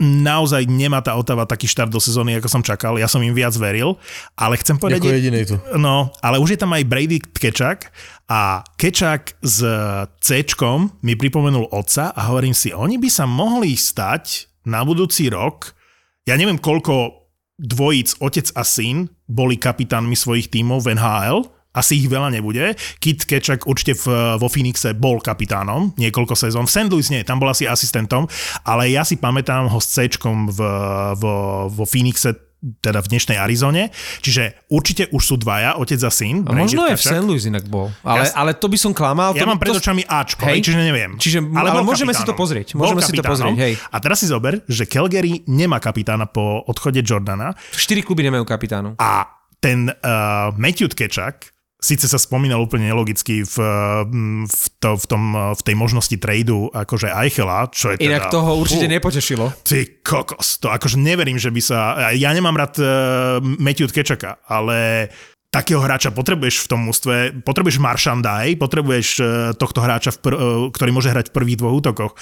[0.02, 2.98] naozaj nemá tá Otava taký štart do sezóny, ako som čakal.
[2.98, 3.94] Ja som im viac veril,
[4.34, 5.06] ale chcem povedať...
[5.06, 5.56] Ako jedinej tu.
[5.78, 7.94] No, ale už je tam aj Brady Kečak
[8.26, 9.62] a Kečak s
[10.18, 10.28] c
[11.06, 15.70] mi pripomenul otca a hovorím si, oni by sa mohli stať na budúci rok,
[16.26, 17.23] ja neviem koľko
[17.58, 21.38] dvojíc, otec a syn, boli kapitánmi svojich tímov v NHL,
[21.74, 22.78] asi ich veľa nebude.
[23.02, 26.70] Kit Kečak určite v, vo Phoenixe bol kapitánom niekoľko sezón.
[26.70, 26.86] V St.
[26.86, 28.30] Louis nie, tam bol asi asistentom,
[28.62, 30.60] ale ja si pamätám ho s C v,
[31.18, 31.34] vo,
[31.66, 32.43] vo Phoenixe
[32.80, 33.92] teda v dnešnej Arizone.
[34.18, 36.48] Čiže určite už sú dvaja, otec a syn.
[36.48, 37.20] A možno aj v St.
[37.20, 37.92] Louis inak bol.
[38.00, 39.32] Ale, Ja- ale to by som klamal.
[39.32, 40.64] Ja to, mám pred to, očami Ačko, Hej.
[40.64, 41.14] čiže neviem.
[41.16, 42.40] Čiže- ale bol môžeme si to kapitánom.
[42.40, 43.52] pozrieť, môžeme si to kapitánom.
[43.52, 43.74] pozrieť, hej.
[43.88, 48.96] A teraz si zober, že Calgary nemá kapitána po odchode Jordana Štyri kluby nemajú kapitánu.
[48.98, 49.28] a
[49.60, 51.53] ten uh, Matthew Tkečak
[51.84, 53.56] síce sa spomínal úplne nelogicky v,
[54.48, 58.08] v, to, v, tom, v tej možnosti tradu akože Eichela, čo je teda...
[58.08, 58.94] Inak toho určite Fú.
[58.96, 59.44] nepotešilo.
[59.60, 62.08] Ty kokos, to akože neverím, že by sa...
[62.16, 62.86] Ja nemám rád uh,
[63.44, 65.12] Matthew Kečaka, ale
[65.52, 70.66] takého hráča potrebuješ v tom mústve, potrebuješ Maršandaj, potrebuješ uh, tohto hráča, v pr- uh,
[70.72, 72.16] ktorý môže hrať v prvých dvoch útokoch.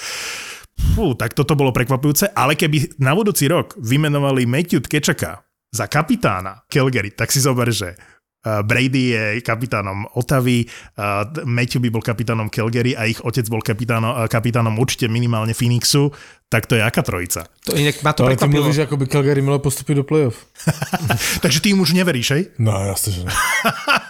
[0.99, 6.67] Fú, tak toto bolo prekvapujúce, ale keby na budúci rok vymenovali Matthew Kečaka za kapitána
[6.67, 7.95] Calgary, tak si zober, že
[8.43, 10.67] Brady je kapitánom Otavy,
[10.99, 15.55] uh, Matthew by bol kapitánom Calgary a ich otec bol kapitánom, uh, kapitánom určite minimálne
[15.55, 16.11] Phoenixu,
[16.53, 17.49] tak to je aká trojica.
[17.65, 20.45] To inak ma to Ale ty mluvíš, ako by Calgary malo postúpiť do play-off.
[21.45, 22.43] Takže ty im už neveríš, hej?
[22.61, 23.33] No jasne, že ne.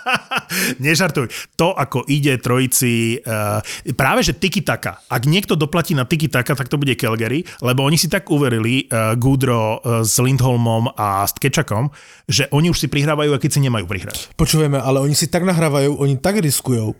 [0.83, 1.31] Nežartuj.
[1.55, 3.63] To, ako ide trojici, uh,
[3.95, 4.99] práve že tiki taka.
[5.07, 8.91] Ak niekto doplatí na tiki taka, tak to bude Calgary, lebo oni si tak uverili,
[8.91, 11.95] uh, Goodro uh, s Lindholmom a s Kečakom,
[12.27, 14.35] že oni už si prihrávajú, a keď si nemajú prihrať.
[14.35, 16.99] Počúvajme, ale oni si tak nahrávajú, oni tak riskujú,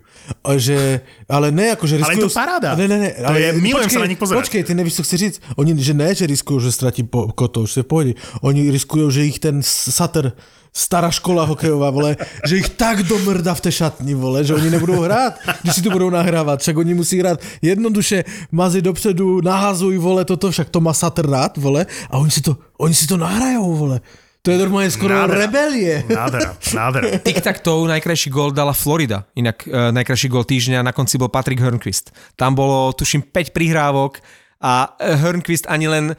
[0.55, 2.23] že, ale ne ako, že Ale riskujú...
[2.23, 2.69] je to paráda.
[2.79, 3.11] Ne, ne, ne.
[3.11, 4.39] To je- milujem sa na nich pozerať.
[4.47, 5.32] Počkej, ty nevíš, co chci říct.
[5.55, 8.13] Oni, že ne, že riskujú, že stratí po, koto, už je v pohode.
[8.41, 10.33] Oni riskujú, že ich ten Sater,
[10.73, 12.17] stará škola hokejová, vole,
[12.49, 15.93] že ich tak domrda v té šatni, vole, že oni nebudou hrát, když si to
[15.93, 20.93] budou nahrávat, však oni musí hrát jednoduše, mazy dopředu, nahazuj, vole, toto, však to má
[20.93, 24.01] Sater rád, vole, a oni si to, oni si to nahrajou, vole.
[24.43, 25.47] To je normálne skoro Nádhera.
[25.47, 26.03] rebelie.
[26.03, 27.15] Nádhera, nádhera.
[27.23, 29.23] Tic-tac-toe najkrajší gól dala Florida.
[29.39, 32.11] Inak e, najkrajší gól týždňa na konci bol Patrick Hörnquist.
[32.35, 34.19] Tam bolo, tuším, 5 prihrávok
[34.63, 36.15] a e, Hörnquist ani len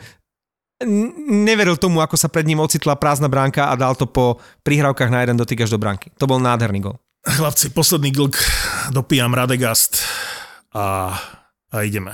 [1.30, 5.20] neveril tomu, ako sa pred ním ocitla prázdna bránka a dal to po prihrávkach na
[5.24, 6.11] jeden dotyk až do bránky.
[6.20, 7.01] To bol nádherný gól.
[7.24, 8.36] Chlapci, posledný glk,
[8.92, 9.97] dopijam Radegast
[10.76, 11.16] a,
[11.72, 12.12] a ideme.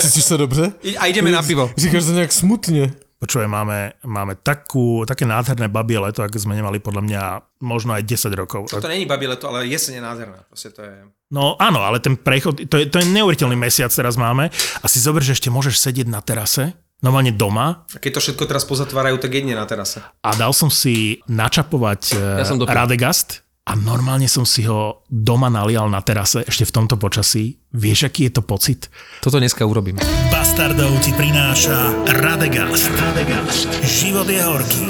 [0.00, 0.72] Cítíš sa dobře?
[0.82, 1.70] I- A ideme na pivo.
[1.76, 2.90] Říkáš to nejak smutne.
[3.22, 7.22] Počuje, máme, máme takú, také nádherné babie leto, ako sme nemali podľa mňa
[7.62, 8.66] možno aj 10 rokov.
[8.74, 10.42] To není babie leto, ale jesene nádherná.
[10.50, 11.06] Proste to je...
[11.30, 14.50] No áno, ale ten prechod, to je, to je neuveriteľný mesiac teraz máme.
[14.82, 18.42] A si zober, že ešte môžeš sedieť na terase, normálne doma A keď to všetko
[18.50, 20.02] teraz pozatvárajú, tak jedne na terase.
[20.02, 22.74] a dal som si načapovať Ja som dopil.
[22.74, 27.62] Radegast a normálne som si ho doma nalial na terase ešte v tomto počasí.
[27.70, 28.90] Vieš, aký je to pocit?
[29.22, 30.02] Toto dneska urobím.
[30.34, 32.90] Bastardov ti prináša Radegast.
[32.98, 33.70] Radegast.
[33.86, 34.86] Život je horký.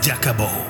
[0.00, 0.62] Vďaka Bohu.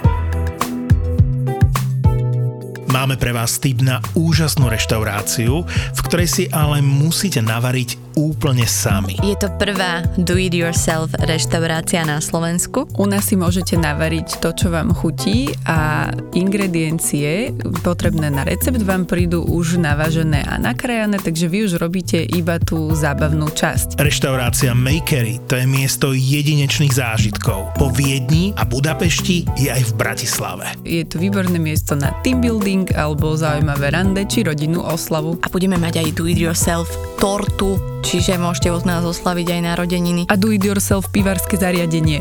[2.93, 9.17] Máme pre vás tip na úžasnú reštauráciu, v ktorej si ale musíte navariť úplne sami.
[9.23, 12.89] Je to prvá do-it-yourself reštaurácia na Slovensku.
[12.99, 17.53] U nás si môžete navariť to, čo vám chutí a ingrediencie
[17.83, 22.93] potrebné na recept vám prídu už navažené a nakrajané, takže vy už robíte iba tú
[22.93, 23.99] zábavnú časť.
[23.99, 27.75] Reštaurácia Makery to je miesto jedinečných zážitkov.
[27.77, 30.67] Po Viedni a Budapešti je aj v Bratislave.
[30.83, 35.39] Je to výborné miesto na team building alebo zaujímavé rande či rodinnú oslavu.
[35.43, 36.89] A budeme mať aj do-it-yourself
[37.19, 40.27] tortu, čiže môžete od nás oslaviť aj narodeniny.
[40.29, 42.21] A do it yourself pivarské zariadenie.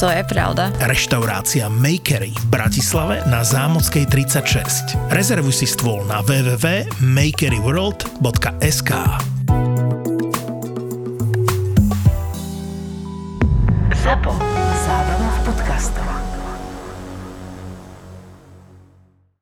[0.00, 0.72] To je pravda.
[0.80, 4.96] Reštaurácia Makery v Bratislave na Zámockej 36.
[5.12, 8.90] Rezervuj si stôl na www.makeryworld.sk
[14.00, 14.49] ZAPO.